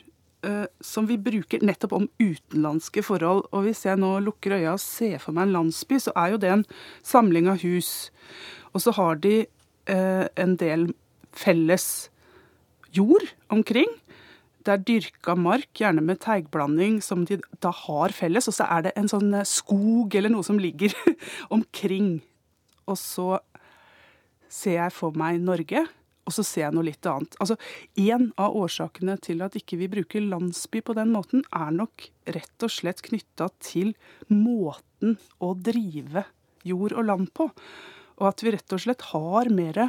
som 0.81 1.05
vi 1.05 1.19
bruker 1.21 1.61
nettopp 1.61 1.91
om 1.93 2.07
utenlandske 2.17 3.03
forhold. 3.05 3.43
Og 3.53 3.67
hvis 3.67 3.83
jeg 3.85 3.99
nå 4.01 4.15
lukker 4.25 4.55
øya 4.57 4.71
og 4.73 4.81
ser 4.81 5.19
for 5.21 5.37
meg 5.37 5.49
en 5.49 5.53
landsby, 5.59 5.99
så 6.01 6.13
er 6.17 6.33
jo 6.33 6.39
det 6.41 6.49
en 6.49 6.63
samling 7.05 7.49
av 7.51 7.61
hus. 7.61 8.09
Og 8.73 8.83
så 8.85 8.93
har 8.95 9.19
de 9.23 9.35
eh, 9.91 10.25
en 10.39 10.55
del 10.59 10.89
felles 11.35 12.09
jord 12.95 13.27
omkring. 13.51 13.89
Det 14.61 14.73
er 14.73 14.83
dyrka 14.85 15.35
mark, 15.39 15.69
gjerne 15.79 16.03
med 16.05 16.21
teigblanding, 16.21 16.99
som 17.01 17.25
de 17.25 17.39
da 17.63 17.71
har 17.85 18.13
felles. 18.15 18.47
Og 18.47 18.55
så 18.55 18.67
er 18.69 18.87
det 18.87 18.95
en 18.99 19.09
sånn 19.11 19.33
eh, 19.33 19.47
skog 19.47 20.15
eller 20.15 20.33
noe 20.33 20.45
som 20.47 20.59
ligger 20.61 20.95
omkring. 21.55 22.19
Og 22.89 22.99
så 22.99 23.39
ser 24.51 24.77
jeg 24.77 24.95
for 24.95 25.15
meg 25.15 25.39
Norge, 25.43 25.85
og 26.27 26.35
så 26.35 26.43
ser 26.45 26.65
jeg 26.67 26.75
noe 26.75 26.85
litt 26.85 27.07
annet. 27.09 27.35
Altså, 27.41 27.57
En 27.97 28.29
av 28.39 28.55
årsakene 28.57 29.17
til 29.23 29.41
at 29.45 29.55
ikke 29.57 29.79
vi 29.81 29.89
bruker 29.91 30.23
landsby 30.23 30.83
på 30.85 30.95
den 30.97 31.13
måten, 31.15 31.43
er 31.51 31.71
nok 31.75 32.07
rett 32.29 32.65
og 32.65 32.71
slett 32.71 33.01
knytta 33.05 33.49
til 33.63 33.95
måten 34.29 35.17
å 35.41 35.53
drive 35.57 36.25
jord 36.67 36.93
og 36.93 37.07
land 37.09 37.31
på. 37.33 37.49
Og 38.21 38.27
at 38.29 38.43
vi 38.45 38.53
rett 38.53 38.75
og 38.75 38.83
slett 38.83 39.07
har 39.11 39.49
mer 39.49 39.87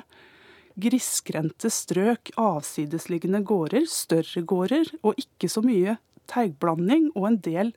grisgrendte 0.81 1.69
strøk, 1.69 2.33
avsidesliggende 2.41 3.43
gårder, 3.45 3.85
større 3.91 4.41
gårder, 4.41 4.89
og 5.05 5.21
ikke 5.21 5.51
så 5.53 5.61
mye 5.65 5.99
teigblanding 6.33 7.11
og 7.13 7.27
en 7.29 7.41
del 7.45 7.75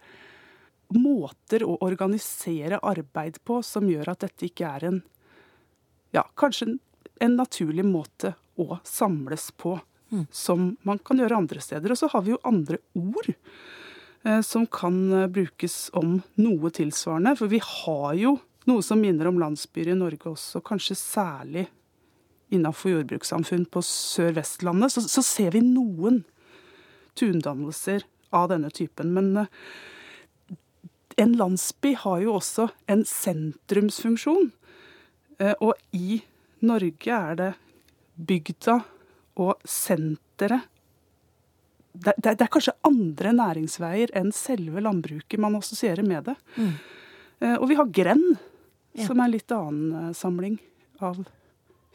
måter 0.96 1.66
å 1.66 1.76
organisere 1.84 2.80
arbeid 2.86 3.42
på 3.44 3.60
som 3.66 3.90
gjør 3.90 4.14
at 4.14 4.24
dette 4.28 4.48
ikke 4.48 4.70
er 4.70 4.88
en 4.92 5.00
ja, 6.16 6.24
kanskje 6.40 6.78
en, 7.20 7.36
naturlig 7.36 7.86
måte 7.86 8.34
å 8.60 8.78
samles 8.84 9.52
på, 9.60 9.78
som 10.32 10.76
man 10.88 11.00
kan 11.04 11.20
gjøre 11.20 11.38
andre 11.42 11.62
steder. 11.62 11.92
Og 11.92 12.00
så 12.00 12.10
har 12.12 12.22
vi 12.26 12.32
jo 12.36 12.42
andre 12.48 12.78
ord 12.96 13.32
eh, 13.32 14.42
som 14.46 14.68
kan 14.68 15.00
eh, 15.12 15.28
brukes 15.28 15.90
om 15.94 16.22
noe 16.40 16.72
tilsvarende. 16.72 17.36
For 17.40 17.52
vi 17.52 17.60
har 17.64 18.14
jo 18.20 18.38
noe 18.70 18.84
som 18.86 19.02
minner 19.02 19.28
om 19.30 19.40
landsbyer 19.42 19.92
i 19.92 19.98
Norge 19.98 20.32
også, 20.32 20.62
kanskje 20.66 20.98
særlig 20.98 21.66
innenfor 22.54 22.94
jordbrukssamfunn 22.94 23.66
på 23.74 23.82
Sør-Vestlandet. 23.84 24.94
Så, 24.94 25.04
så 25.10 25.26
ser 25.26 25.52
vi 25.58 25.64
noen 25.66 26.24
tundannelser 27.18 28.06
av 28.36 28.50
denne 28.54 28.72
typen. 28.74 29.12
Men 29.18 29.34
eh, 29.44 29.52
en 31.18 31.36
landsby 31.40 31.96
har 32.06 32.22
jo 32.24 32.38
også 32.38 32.70
en 32.92 33.04
sentrumsfunksjon. 33.08 34.52
Eh, 35.40 35.56
Og 35.60 35.74
i 35.96 36.22
Norge 36.66 37.12
er 37.16 37.36
det 37.40 37.52
bygda 38.16 38.80
og 39.44 39.60
senteret 39.68 40.66
det, 41.96 42.14
det, 42.18 42.34
det 42.36 42.44
er 42.44 42.52
kanskje 42.52 42.74
andre 42.88 43.32
næringsveier 43.38 44.12
enn 44.20 44.34
selve 44.36 44.82
landbruket 44.84 45.40
man 45.40 45.56
assosierer 45.56 46.04
med 46.04 46.26
det. 46.28 46.34
Mm. 46.60 46.74
Og 47.62 47.70
vi 47.72 47.78
har 47.80 47.88
grend, 47.96 48.36
Ja. 48.96 49.06
som 49.08 49.20
er 49.20 49.26
en 49.30 49.32
litt 49.34 49.52
annen 49.52 49.94
eh, 50.10 50.12
samling 50.16 50.54
av 51.04 51.18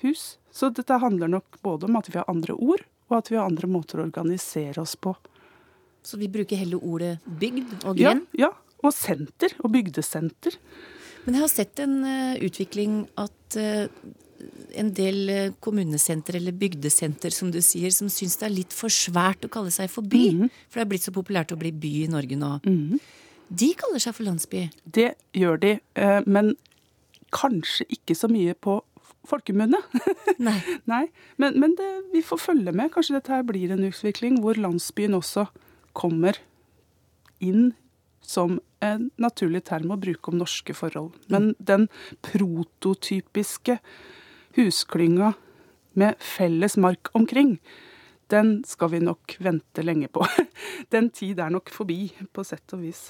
hus. 0.03 0.39
Så 0.53 0.69
dette 0.77 0.97
handler 1.01 1.29
nok 1.33 1.57
både 1.65 1.87
om 1.89 1.97
at 2.01 2.09
vi 2.13 2.17
har 2.19 2.27
andre 2.29 2.53
ord, 2.57 2.83
og 3.09 3.19
at 3.19 3.31
vi 3.33 3.37
har 3.39 3.47
andre 3.49 3.69
måter 3.69 4.01
å 4.01 4.05
organisere 4.05 4.81
oss 4.83 4.97
på. 5.01 5.15
Så 6.05 6.17
vi 6.21 6.29
bruker 6.33 6.61
heller 6.61 6.81
ordet 6.85 7.19
bygd 7.25 7.85
og 7.85 7.97
Ja, 8.01 8.13
gren. 8.15 8.27
ja. 8.37 8.51
Og 8.85 8.93
senter. 8.97 9.53
Og 9.65 9.73
bygdesenter. 9.73 10.57
Men 11.27 11.35
jeg 11.37 11.43
har 11.45 11.53
sett 11.53 11.81
en 11.85 11.99
uh, 12.05 12.37
utvikling 12.41 13.03
at 13.21 13.57
eh, 13.61 13.89
en 14.79 14.93
del 14.95 15.31
eh, 15.33 15.53
kommunesenter, 15.63 16.39
eller 16.39 16.57
bygdesenter 16.57 17.35
som 17.35 17.51
du 17.53 17.61
sier, 17.65 17.93
som 17.95 18.11
syns 18.13 18.39
det 18.41 18.49
er 18.49 18.55
litt 18.55 18.77
for 18.77 18.93
svært 18.93 19.47
å 19.47 19.53
kalle 19.53 19.73
seg 19.75 19.91
for 19.93 20.07
by. 20.07 20.27
Mhm. 20.35 20.53
For 20.69 20.81
det 20.81 20.87
er 20.87 20.93
blitt 20.93 21.09
så 21.09 21.15
populært 21.15 21.55
å 21.55 21.61
bli 21.61 21.73
by 21.73 21.95
i 22.05 22.11
Norge 22.13 22.39
nå. 22.39 22.53
De 23.51 23.73
kaller 23.75 24.03
seg 24.03 24.15
for 24.15 24.29
landsby. 24.29 24.69
Det 24.87 25.15
gjør 25.35 25.61
de, 25.61 25.73
eh, 25.99 26.21
men 26.27 26.55
kanskje 27.35 27.87
ikke 27.91 28.15
så 28.15 28.31
mye 28.31 28.55
på 28.55 28.81
folkemunne. 29.27 29.81
Nei. 30.39 30.59
Nei, 30.91 31.05
men, 31.37 31.59
men 31.61 31.75
det, 31.79 31.89
vi 32.15 32.23
får 32.23 32.41
følge 32.47 32.73
med. 32.73 32.93
Kanskje 32.95 33.19
dette 33.19 33.35
her 33.35 33.45
blir 33.47 33.75
en 33.75 33.85
utvikling 33.87 34.41
hvor 34.43 34.59
landsbyen 34.59 35.19
også 35.19 35.49
kommer 35.99 36.39
inn 37.41 37.73
som 38.21 38.59
en 38.85 39.09
naturlig 39.21 39.65
term 39.69 39.93
å 39.93 39.99
bruke 40.01 40.31
om 40.31 40.39
norske 40.41 40.75
forhold. 40.77 41.17
Men 41.33 41.53
den 41.59 41.89
prototypiske 42.25 43.81
husklynga 44.57 45.35
med 45.99 46.19
felles 46.23 46.77
mark 46.81 47.11
omkring, 47.19 47.59
den 48.31 48.61
skal 48.67 48.93
vi 48.93 49.01
nok 49.03 49.35
vente 49.43 49.83
lenge 49.83 50.09
på. 50.13 50.23
Den 50.95 51.09
tid 51.15 51.41
er 51.43 51.51
nok 51.51 51.71
forbi, 51.75 52.13
på 52.31 52.45
sett 52.47 52.75
og 52.77 52.85
vis. 52.85 53.01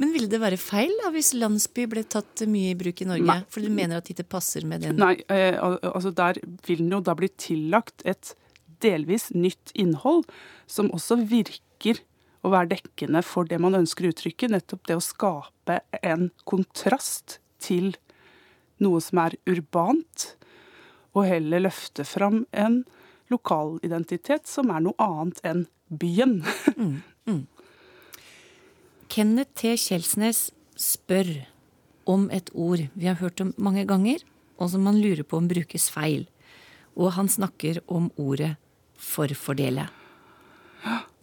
Men 0.00 0.10
ville 0.14 0.26
det 0.30 0.40
være 0.42 0.58
feil 0.58 0.90
da, 1.02 1.12
hvis 1.14 1.32
landsby 1.38 1.84
ble 1.90 2.02
tatt 2.10 2.42
mye 2.50 2.72
i 2.72 2.78
bruk 2.78 3.02
i 3.02 3.06
Norge? 3.06 3.28
Nei. 3.28 3.38
For 3.52 3.62
du 3.62 3.70
mener 3.70 4.00
at 4.00 4.08
det 4.08 4.16
ikke 4.16 4.32
passer 4.36 4.66
med 4.66 4.82
den? 4.82 4.98
Nei, 4.98 5.14
eh, 5.30 5.54
altså 5.62 6.10
der 6.10 6.40
vil 6.66 6.82
den 6.82 6.90
jo 6.96 7.00
da 7.06 7.14
bli 7.18 7.30
tillagt 7.38 8.02
et 8.04 8.34
delvis 8.82 9.30
nytt 9.34 9.70
innhold, 9.78 10.26
som 10.66 10.90
også 10.94 11.20
virker 11.30 12.02
å 12.46 12.52
være 12.52 12.74
dekkende 12.76 13.22
for 13.26 13.48
det 13.48 13.60
man 13.62 13.78
ønsker 13.78 14.06
å 14.06 14.12
uttrykke. 14.14 14.50
Nettopp 14.52 14.86
det 14.90 14.98
å 14.98 15.04
skape 15.04 15.80
en 16.02 16.28
kontrast 16.48 17.38
til 17.62 17.94
noe 18.82 19.00
som 19.00 19.22
er 19.22 19.38
urbant, 19.48 20.32
og 21.16 21.24
heller 21.24 21.64
løfte 21.64 22.04
fram 22.04 22.44
en 22.52 22.82
lokal 23.32 23.78
identitet 23.86 24.46
som 24.48 24.70
er 24.70 24.84
noe 24.84 24.96
annet 25.02 25.40
enn 25.48 25.64
byen. 25.88 26.38
Kenneth 29.12 29.56
T. 29.56 29.74
Kjelsnes 29.80 30.50
spør 30.76 31.32
om 32.06 32.28
et 32.30 32.50
ord 32.52 32.84
vi 32.94 33.08
har 33.08 33.18
hørt 33.22 33.40
om 33.42 33.54
mange 33.56 33.86
ganger, 33.88 34.20
og 34.60 34.70
som 34.72 34.84
man 34.86 35.00
lurer 35.00 35.24
på 35.24 35.40
om 35.40 35.48
brukes 35.48 35.88
feil. 35.92 36.26
Og 36.96 37.14
han 37.16 37.28
snakker 37.28 37.80
om 37.92 38.10
ordet 38.16 38.54
forfordele. 38.96 39.88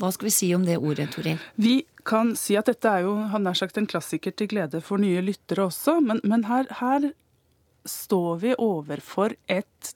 Hva 0.02 0.10
skal 0.12 0.28
vi 0.28 0.34
si 0.36 0.50
om 0.56 0.66
det 0.68 0.80
ordet, 0.82 1.12
Toril? 1.14 1.40
Vi 1.56 1.84
kan 2.08 2.34
si 2.36 2.58
at 2.60 2.68
dette 2.68 2.90
er 2.90 3.06
jo 3.06 3.16
han 3.32 3.46
nær 3.46 3.56
sagt 3.58 3.78
en 3.80 3.88
klassiker 3.88 4.34
til 4.36 4.50
glede 4.52 4.82
for 4.84 5.00
nye 5.00 5.22
lyttere 5.24 5.70
også, 5.70 6.00
men, 6.04 6.20
men 6.28 6.44
her, 6.50 6.68
her 6.82 7.14
står 7.86 8.40
vi 8.44 8.54
overfor 8.58 9.36
et 9.52 9.94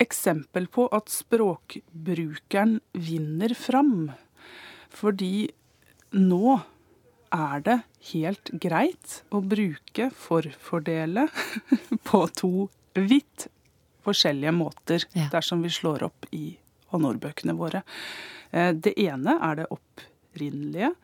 eksempel 0.00 0.66
på 0.72 0.86
at 0.96 1.10
språkbrukeren 1.12 2.78
vinner 2.96 3.54
fram. 3.54 4.10
Fordi 4.90 5.50
nå 6.16 6.56
er 7.30 7.60
det 7.62 7.76
helt 8.10 8.50
greit 8.62 9.20
å 9.30 9.42
bruke 9.44 10.08
forfordele 10.16 11.28
på 12.08 12.22
to 12.34 12.52
vidt 12.96 13.46
forskjellige 14.06 14.54
måter 14.56 15.04
Ja. 15.14 15.28
dersom 15.30 15.62
vi 15.62 15.70
slår 15.70 16.02
opp 16.08 16.26
i 16.34 16.56
håndordbøkene 16.90 17.54
våre. 17.54 17.82
Eh, 18.50 18.72
Det 18.72 18.96
ene 18.98 19.36
er 19.38 19.60
det 19.60 19.68
opprinnelige, 19.70 20.94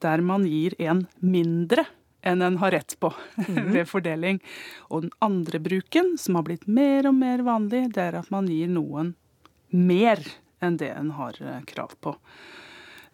der 0.00 0.22
man 0.22 0.46
gir 0.46 0.74
en 0.80 1.06
mindre 1.20 1.84
enn 2.26 2.42
en 2.42 2.58
har 2.62 2.74
rett 2.74 2.96
på 3.00 3.12
ved 3.74 3.86
fordeling. 3.88 4.40
Og 4.90 5.06
den 5.06 5.14
andre 5.24 5.60
bruken, 5.62 6.16
som 6.18 6.38
har 6.38 6.46
blitt 6.48 6.66
mer 6.66 7.06
og 7.10 7.14
mer 7.18 7.44
vanlig, 7.46 7.86
det 7.94 8.08
er 8.10 8.20
at 8.20 8.30
man 8.34 8.48
gir 8.50 8.70
noen 8.72 9.14
mer 9.70 10.22
enn 10.64 10.78
det 10.80 10.90
en 10.96 11.12
har 11.18 11.36
eh, 11.44 11.60
krav 11.68 11.92
på. 12.02 12.16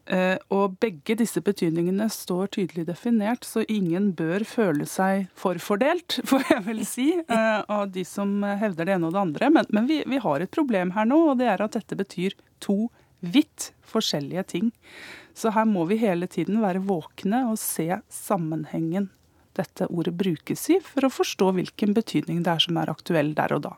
Eh, 0.07 0.37
Og 0.53 0.77
begge 0.81 1.17
disse 1.17 1.41
betydningene 1.45 2.07
står 2.13 2.51
tydelig 2.57 2.87
definert, 2.89 3.45
så 3.45 3.65
ingen 3.69 4.11
bør 4.17 4.45
føle 4.49 4.87
seg 4.89 5.27
forfordelt, 5.41 6.19
får 6.31 6.45
jeg 6.51 6.65
vel 6.67 6.83
si, 6.89 7.09
eh, 7.21 7.61
av 7.69 7.91
de 7.93 8.05
som 8.09 8.39
hevder 8.45 8.89
det 8.89 8.97
ene 8.99 9.09
og 9.09 9.17
det 9.17 9.23
andre. 9.27 9.51
Men, 9.59 9.69
men 9.73 9.89
vi, 9.91 10.03
vi 10.09 10.21
har 10.25 10.45
et 10.45 10.53
problem 10.55 10.93
her 10.97 11.09
nå, 11.09 11.21
og 11.33 11.41
det 11.41 11.49
er 11.53 11.65
at 11.65 11.77
dette 11.77 11.97
betyr 12.01 12.37
to 12.65 12.87
vidt 13.25 13.71
forskjellige 13.89 14.43
ting. 14.53 14.73
Så 15.35 15.51
her 15.55 15.67
må 15.67 15.85
vi 15.91 15.99
hele 16.01 16.29
tiden 16.31 16.63
være 16.63 16.83
våkne 16.87 17.45
og 17.51 17.59
se 17.61 17.89
sammenhengen 18.13 19.11
dette 19.55 19.87
ordet 19.87 20.15
brukes 20.19 20.65
i, 20.75 20.81
for 20.83 21.07
å 21.07 21.13
forstå 21.13 21.53
hvilken 21.59 21.95
betydning 21.95 22.43
det 22.43 22.57
er 22.57 22.63
som 22.65 22.79
er 22.81 22.91
aktuell 22.91 23.35
der 23.37 23.55
og 23.55 23.67
da. 23.69 23.75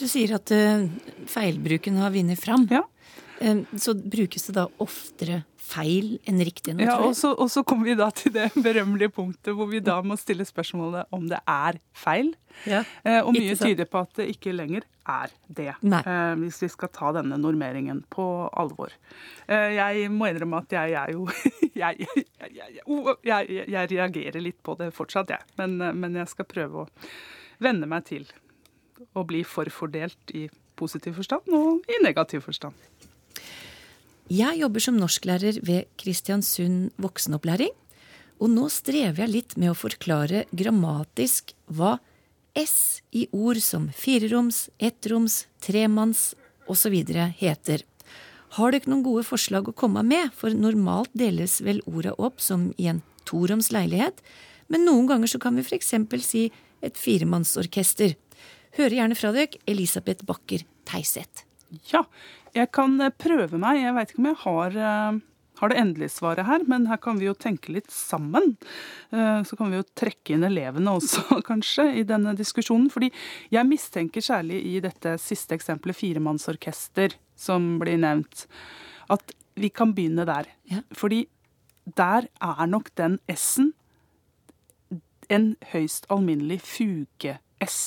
Du 0.00 0.06
sier 0.10 0.34
at 0.34 0.50
uh, 0.50 0.86
feilbruken 1.30 2.00
har 2.02 2.10
vunnet 2.14 2.40
fram. 2.40 2.66
Ja. 2.70 2.82
Så 3.80 3.94
brukes 3.98 4.46
det 4.48 4.54
da 4.56 4.68
oftere 4.82 5.42
feil 5.64 6.18
enn 6.28 6.40
riktig 6.44 6.74
nå, 6.76 6.84
Ja, 6.84 6.96
og 7.02 7.14
så, 7.16 7.32
og 7.40 7.48
så 7.52 7.64
kommer 7.66 7.88
vi 7.88 7.96
da 7.98 8.10
til 8.14 8.34
det 8.34 8.50
berømmelige 8.66 9.12
punktet 9.16 9.56
hvor 9.56 9.68
vi 9.70 9.80
da 9.84 9.96
må 10.04 10.16
stille 10.20 10.44
spørsmålet 10.46 11.08
om 11.14 11.26
det 11.30 11.40
er 11.48 11.78
feil. 11.96 12.34
Ja. 12.68 12.82
Eh, 13.02 13.20
og 13.22 13.32
mye 13.34 13.56
tyder 13.58 13.88
på 13.90 14.02
at 14.04 14.12
det 14.20 14.28
ikke 14.34 14.54
lenger 14.54 14.84
er 15.10 15.32
det, 15.48 15.72
Nei. 15.84 16.00
eh, 16.00 16.34
hvis 16.40 16.62
vi 16.64 16.70
skal 16.72 16.92
ta 16.94 17.12
denne 17.16 17.38
normeringen 17.40 18.02
på 18.12 18.26
alvor. 18.60 18.92
Eh, 19.48 19.74
jeg 19.76 20.10
må 20.12 20.28
innrømme 20.30 20.62
at 20.64 20.76
jeg 20.76 20.96
er 21.00 21.14
jo 21.16 21.26
jeg, 21.82 22.06
jeg, 22.06 22.76
jeg, 22.80 23.48
jeg, 23.64 23.90
reagerer 23.94 24.40
litt 24.44 24.60
på 24.64 24.76
det 24.80 24.92
fortsatt, 24.96 25.32
jeg. 25.34 25.54
Men, 25.60 25.78
men 26.00 26.20
jeg 26.22 26.30
skal 26.32 26.48
prøve 26.48 26.84
å 26.84 26.90
venne 27.64 27.88
meg 27.88 28.06
til 28.10 28.28
å 29.16 29.24
bli 29.26 29.42
forfordelt 29.48 30.32
i 30.36 30.46
positiv 30.78 31.18
forstand 31.18 31.50
og 31.54 31.90
i 31.90 32.00
negativ 32.04 32.44
forstand. 32.46 32.76
Jeg 34.32 34.56
jobber 34.62 34.80
som 34.80 34.96
norsklærer 34.96 35.60
ved 35.66 35.90
Kristiansund 36.00 36.94
voksenopplæring, 36.96 37.72
og 38.40 38.50
nå 38.50 38.66
strever 38.72 39.24
jeg 39.24 39.32
litt 39.32 39.56
med 39.60 39.72
å 39.72 39.78
forklare 39.78 40.46
grammatisk 40.50 41.52
hva 41.70 41.98
S 42.54 43.02
i 43.12 43.26
ord 43.34 43.58
som 43.62 43.88
fireroms, 43.94 44.68
ettroms, 44.78 45.44
tremanns 45.62 46.32
osv. 46.70 46.94
heter. 47.38 47.84
Har 48.54 48.70
dere 48.70 48.90
noen 48.90 49.02
gode 49.02 49.24
forslag 49.26 49.68
å 49.68 49.74
komme 49.74 50.04
med, 50.06 50.30
for 50.32 50.54
normalt 50.54 51.10
deles 51.12 51.58
vel 51.64 51.82
orda 51.90 52.14
opp 52.22 52.40
som 52.40 52.68
i 52.78 52.86
en 52.90 53.02
toroms 53.26 53.72
leilighet, 53.74 54.20
men 54.70 54.86
noen 54.86 55.08
ganger 55.10 55.34
så 55.34 55.40
kan 55.42 55.58
vi 55.58 55.66
eksempel 55.74 56.22
si 56.22 56.46
et 56.84 56.96
firemannsorkester. 57.00 58.14
Hører 58.78 58.98
gjerne 59.00 59.18
fra 59.18 59.32
dere, 59.34 59.60
Elisabeth 59.66 60.24
Bakker 60.26 60.64
Teiseth. 60.86 61.44
Ja, 61.90 62.04
jeg 62.54 62.70
kan 62.74 62.98
eh, 63.02 63.14
prøve 63.14 63.60
meg. 63.60 63.82
Jeg 63.82 63.94
veit 63.96 64.12
ikke 64.12 64.22
om 64.22 64.30
jeg 64.30 64.40
har, 64.44 64.78
eh, 64.88 65.20
har, 65.60 65.72
det 65.72 65.80
endelige 65.80 66.14
svaret 66.16 66.48
her, 66.48 66.64
men 66.70 66.88
her 66.90 67.00
kan 67.02 67.18
vi 67.20 67.28
jo 67.28 67.36
tenke 67.38 67.74
litt 67.74 67.90
sammen. 67.92 68.54
Eh, 69.14 69.42
så 69.46 69.58
kan 69.58 69.72
vi 69.72 69.80
jo 69.80 69.88
trekke 69.98 70.36
inn 70.36 70.46
elevene 70.46 70.96
også, 70.98 71.40
kanskje, 71.50 71.90
i 72.00 72.06
denne 72.08 72.36
diskusjonen. 72.38 72.90
Fordi 72.94 73.10
jeg 73.54 73.70
mistenker 73.70 74.24
særlig 74.24 74.62
i 74.72 74.80
dette 74.84 75.16
siste 75.22 75.58
eksempelet, 75.58 75.98
firemannsorkester, 75.98 77.18
som 77.34 77.74
blir 77.82 77.98
nevnt, 78.00 78.46
at 79.10 79.34
vi 79.58 79.70
kan 79.70 79.94
begynne 79.94 80.26
der. 80.26 80.50
Ja. 80.70 80.82
Fordi 80.94 81.24
der 81.98 82.30
er 82.42 82.66
nok 82.70 82.94
den 82.96 83.18
S-en 83.30 83.74
en 85.32 85.54
høyst 85.72 86.06
alminnelig 86.12 86.60
fuge-S. 86.64 87.78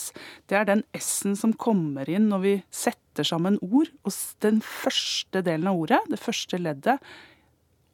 Det 0.50 0.58
er 0.58 0.68
den 0.70 0.84
S-en 0.98 1.38
som 1.38 1.54
kommer 1.54 2.10
inn 2.10 2.30
når 2.32 2.44
vi 2.44 2.54
setter 2.74 3.07
sammen 3.26 3.58
ord. 3.62 3.90
Og 4.06 4.14
den 4.44 4.62
første 4.62 5.42
delen 5.46 5.70
av 5.72 5.80
ordet, 5.80 6.02
det 6.12 6.20
første 6.22 6.60
leddet, 6.62 7.00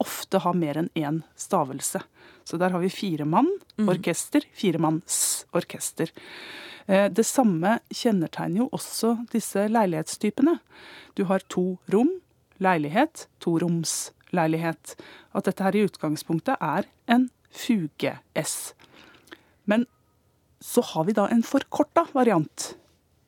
ofte 0.02 0.40
har 0.42 0.56
mer 0.58 0.80
enn 0.80 0.90
én 0.98 1.22
stavelse. 1.38 2.02
Så 2.44 2.58
der 2.60 2.74
har 2.74 2.82
vi 2.82 2.92
fire 2.92 3.24
mann, 3.24 3.48
orkester, 3.80 4.44
fire 4.52 4.78
manns 4.82 5.46
orkester. 5.54 6.10
det 6.86 7.24
samme 7.24 7.78
kjennetegner 7.88 8.64
jo 8.64 8.68
også 8.76 9.14
disse 9.32 9.68
leilighetstypene. 9.70 10.58
Du 11.16 11.24
har 11.24 11.40
to 11.48 11.78
rom, 11.88 12.10
leilighet, 12.60 13.28
toromsleilighet. 13.40 14.96
At 15.32 15.48
dette 15.48 15.64
her 15.64 15.76
i 15.76 15.86
utgangspunktet 15.86 16.60
er 16.60 16.84
en 17.08 17.30
fuge-S. 17.54 18.74
Men 19.64 19.86
så 20.60 20.82
har 20.92 21.04
vi 21.08 21.16
da 21.16 21.28
en 21.30 21.42
forkorta 21.42 22.06
variant. 22.12 22.74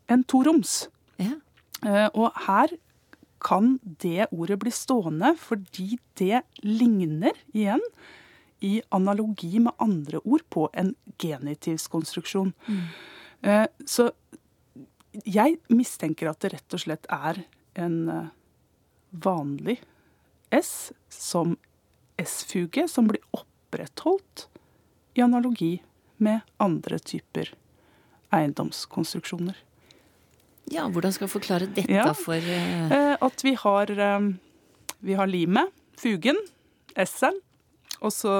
En 0.08 0.24
toroms. 0.24 0.88
Ja. 1.16 1.38
Eh, 1.84 2.08
og 2.14 2.32
her 2.46 2.72
kan 3.42 3.76
det 4.02 4.30
ordet 4.32 4.58
bli 4.62 4.72
stående 4.72 5.34
fordi 5.38 5.98
det 6.18 6.42
ligner 6.64 7.36
igjen 7.52 7.82
i 8.64 8.78
analogi 8.94 9.58
med 9.60 9.76
andre 9.82 10.22
ord 10.24 10.46
på 10.50 10.68
en 10.72 10.94
genitivskonstruksjon. 11.20 12.54
Mm. 12.66 12.86
Eh, 13.42 13.66
så 13.84 14.08
jeg 15.24 15.58
mistenker 15.72 16.30
at 16.30 16.40
det 16.42 16.54
rett 16.56 16.76
og 16.76 16.82
slett 16.82 17.06
er 17.12 17.42
en 17.76 17.98
eh, 18.12 18.32
vanlig 19.12 19.78
S 20.54 20.92
som 21.12 21.56
S-fuge 22.20 22.86
som 22.88 23.08
blir 23.10 23.20
opprettholdt 23.36 24.46
i 25.16 25.24
analogi 25.24 25.76
med 26.16 26.40
andre 26.62 26.98
typer 26.98 27.52
eiendomskonstruksjoner. 28.32 29.56
Ja, 30.72 30.88
Hvordan 30.90 31.14
skal 31.14 31.28
vi 31.28 31.36
forklare 31.36 31.68
dette 31.70 31.92
ja, 31.92 32.10
for 32.16 32.42
uh... 32.42 33.16
At 33.22 33.44
vi 33.46 33.54
har, 33.58 33.90
um, 34.18 34.32
vi 34.98 35.14
har 35.18 35.30
limet, 35.30 35.70
fugen, 36.00 36.38
S-en, 36.96 37.38
og 38.00 38.12
så 38.12 38.36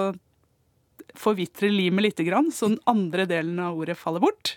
forvitrer 1.17 1.73
limet 1.73 2.11
lite 2.11 2.27
grann, 2.27 2.51
så 2.53 2.73
den 2.73 2.81
andre 2.89 3.27
delen 3.31 3.61
av 3.63 3.79
ordet 3.79 3.97
faller 3.99 4.25
bort. 4.25 4.57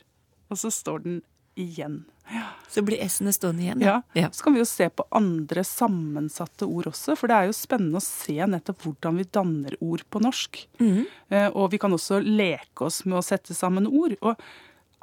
Og 0.50 0.58
så 0.60 0.72
står 0.74 1.04
den 1.06 1.20
igjen. 1.60 2.02
Ja. 2.30 2.48
Så 2.70 2.82
blir 2.86 3.02
S-ene 3.06 3.34
stående 3.34 3.64
igjen? 3.64 3.84
Ja. 3.86 4.00
ja. 4.18 4.30
Så 4.34 4.44
kan 4.44 4.56
vi 4.56 4.62
jo 4.62 4.68
se 4.70 4.90
på 4.90 5.06
andre 5.16 5.64
sammensatte 5.66 6.68
ord 6.68 6.92
også. 6.92 7.16
For 7.18 7.30
det 7.30 7.38
er 7.38 7.50
jo 7.50 7.56
spennende 7.58 8.02
å 8.02 8.06
se 8.06 8.38
nettopp 8.38 8.86
hvordan 8.86 9.22
vi 9.22 9.28
danner 9.40 9.78
ord 9.84 10.04
på 10.10 10.22
norsk. 10.24 10.62
Mm. 10.82 11.06
Og 11.54 11.72
vi 11.74 11.80
kan 11.82 11.96
også 11.96 12.22
leke 12.26 12.90
oss 12.90 13.02
med 13.08 13.20
å 13.22 13.26
sette 13.26 13.58
sammen 13.58 13.90
ord. 13.90 14.18
Og 14.22 14.36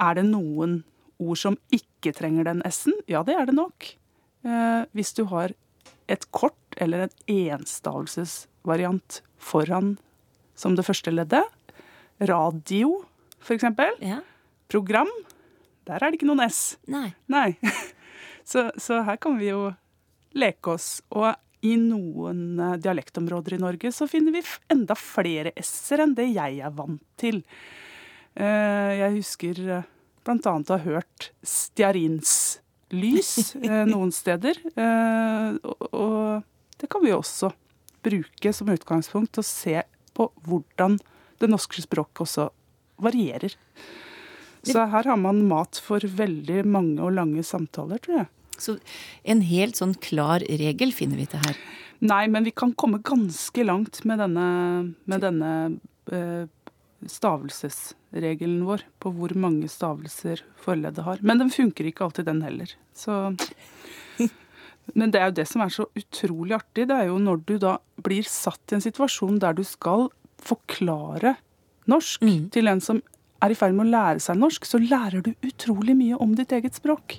er 0.03 0.19
det 0.19 0.27
noen 0.29 0.81
ord 1.23 1.39
som 1.41 1.59
ikke 1.75 2.15
trenger 2.17 2.49
den 2.49 2.63
S-en? 2.69 2.97
Ja, 3.11 3.23
det 3.27 3.37
er 3.39 3.49
det 3.49 3.57
nok. 3.57 3.89
Eh, 4.47 4.83
hvis 4.97 5.15
du 5.17 5.25
har 5.33 5.55
et 6.13 6.27
kort 6.35 6.77
eller 6.77 7.07
en 7.07 7.15
enstavelsesvariant 7.57 9.23
foran 9.39 9.97
som 10.57 10.77
det 10.77 10.87
første 10.87 11.13
leddet. 11.13 11.45
Radio, 12.17 13.03
for 13.41 13.57
eksempel. 13.57 13.93
Ja. 14.01 14.23
Program 14.73 15.11
der 15.87 16.03
er 16.03 16.11
det 16.11 16.19
ikke 16.19 16.29
noen 16.29 16.47
S. 16.49 16.77
Nei. 16.91 17.11
Nei. 17.31 17.51
Så, 18.47 18.69
så, 18.79 19.01
her 19.03 19.17
kan 19.19 19.35
vi 19.41 19.49
jo 19.49 19.73
leke 20.39 20.77
oss. 20.77 21.01
Og 21.19 21.33
i 21.67 21.73
noen 21.83 22.61
eh, 22.63 22.77
dialektområder 22.79 23.57
i 23.57 23.59
Norge 23.59 23.91
så 23.91 24.07
finner 24.07 24.37
vi 24.37 24.43
enda 24.71 24.95
flere 24.95 25.51
S-er 25.59 26.05
enn 26.05 26.13
det 26.15 26.29
jeg 26.29 26.61
er 26.63 26.77
vant 26.77 27.03
til. 27.19 27.41
Eh, 28.39 28.93
jeg 29.01 29.17
husker 29.17 29.59
eh, 30.27 30.29
blant 30.29 30.49
annet 30.51 30.73
å 30.73 30.77
ha 30.77 30.85
hørt 30.85 31.31
stearinslys 31.47 33.31
noen 33.93 34.13
steder. 34.15 34.59
Og 35.91 36.43
det 36.77 36.91
kan 36.93 37.05
vi 37.05 37.15
også 37.17 37.53
bruke 38.07 38.53
som 38.55 38.71
utgangspunkt 38.71 39.39
og 39.41 39.47
se 39.47 39.81
på 40.17 40.29
hvordan 40.47 40.99
det 41.41 41.51
norske 41.51 41.83
språket 41.85 42.25
også 42.25 42.49
varierer. 43.03 43.55
Så 44.67 44.83
her 44.91 45.07
har 45.07 45.19
man 45.21 45.45
mat 45.47 45.79
for 45.83 46.03
veldig 46.03 46.65
mange 46.67 47.03
og 47.05 47.15
lange 47.15 47.45
samtaler, 47.47 48.01
tror 48.03 48.23
jeg. 48.23 48.29
Så 48.57 48.77
en 49.29 49.43
helt 49.45 49.79
sånn 49.79 49.95
klar 50.01 50.43
regel 50.49 50.95
finner 50.97 51.21
vi 51.21 51.29
til 51.31 51.43
her? 51.45 51.59
Nei, 52.07 52.25
men 52.33 52.45
vi 52.45 52.53
kan 52.57 52.73
komme 52.77 53.03
ganske 53.05 53.65
langt 53.65 54.03
med 54.09 54.21
denne, 54.21 54.47
med 55.09 55.23
denne 55.25 55.53
eh, 56.13 56.49
stavelsesregelen 57.05 58.65
vår 58.67 58.85
på 59.03 59.13
hvor 59.15 59.35
mange 59.39 59.69
stavelser 59.71 60.43
forleddet 60.63 61.05
har. 61.07 61.21
Men 61.21 61.43
den 61.43 61.53
funker 61.53 61.89
ikke 61.89 62.07
alltid, 62.07 62.29
den 62.29 62.43
heller. 62.47 62.73
Så 62.97 63.37
Men 64.95 65.11
det 65.11 65.21
er 65.21 65.31
jo 65.31 65.39
det 65.41 65.49
som 65.51 65.65
er 65.65 65.73
så 65.75 65.89
utrolig 65.99 66.55
artig. 66.57 66.87
Det 66.89 66.95
er 66.95 67.09
jo 67.11 67.19
når 67.19 67.43
du 67.49 67.57
da 67.63 67.77
blir 68.07 68.27
satt 68.31 68.73
i 68.73 68.79
en 68.79 68.85
situasjon 68.85 69.41
der 69.43 69.57
du 69.59 69.65
skal 69.67 70.09
forklare 70.47 71.35
norsk 71.91 72.23
mm. 72.23 72.49
til 72.55 72.71
en 72.71 72.83
som 72.83 73.01
er 73.43 73.53
i 73.53 73.59
ferd 73.59 73.75
med 73.77 73.89
å 73.89 73.93
lære 73.93 74.23
seg 74.23 74.39
norsk, 74.41 74.67
så 74.67 74.81
lærer 74.81 75.25
du 75.25 75.33
utrolig 75.45 75.97
mye 75.99 76.19
om 76.23 76.35
ditt 76.39 76.55
eget 76.57 76.79
språk. 76.79 77.19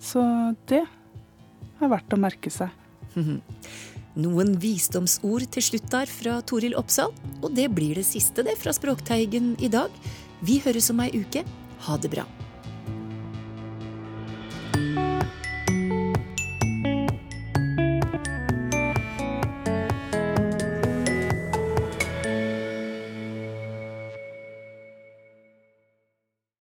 Så 0.00 0.22
det 0.70 0.84
er 0.84 1.90
verdt 1.90 2.14
å 2.14 2.20
merke 2.20 2.52
seg. 2.52 2.70
Noen 4.20 4.56
visdomsord 4.60 5.46
til 5.54 5.64
slutt 5.64 5.88
der 5.92 6.10
fra 6.10 6.40
Toril 6.44 6.76
Oppsal. 6.76 7.14
Og 7.40 7.54
det 7.56 7.70
blir 7.72 7.96
det 8.00 8.06
siste 8.08 8.44
det 8.46 8.58
fra 8.60 8.74
Språkteigen 8.76 9.54
i 9.62 9.70
dag. 9.72 9.94
Vi 10.44 10.60
høres 10.64 10.90
om 10.92 11.00
ei 11.04 11.12
uke. 11.22 11.44
Ha 11.86 11.96
det 12.00 12.12
bra. 12.12 12.26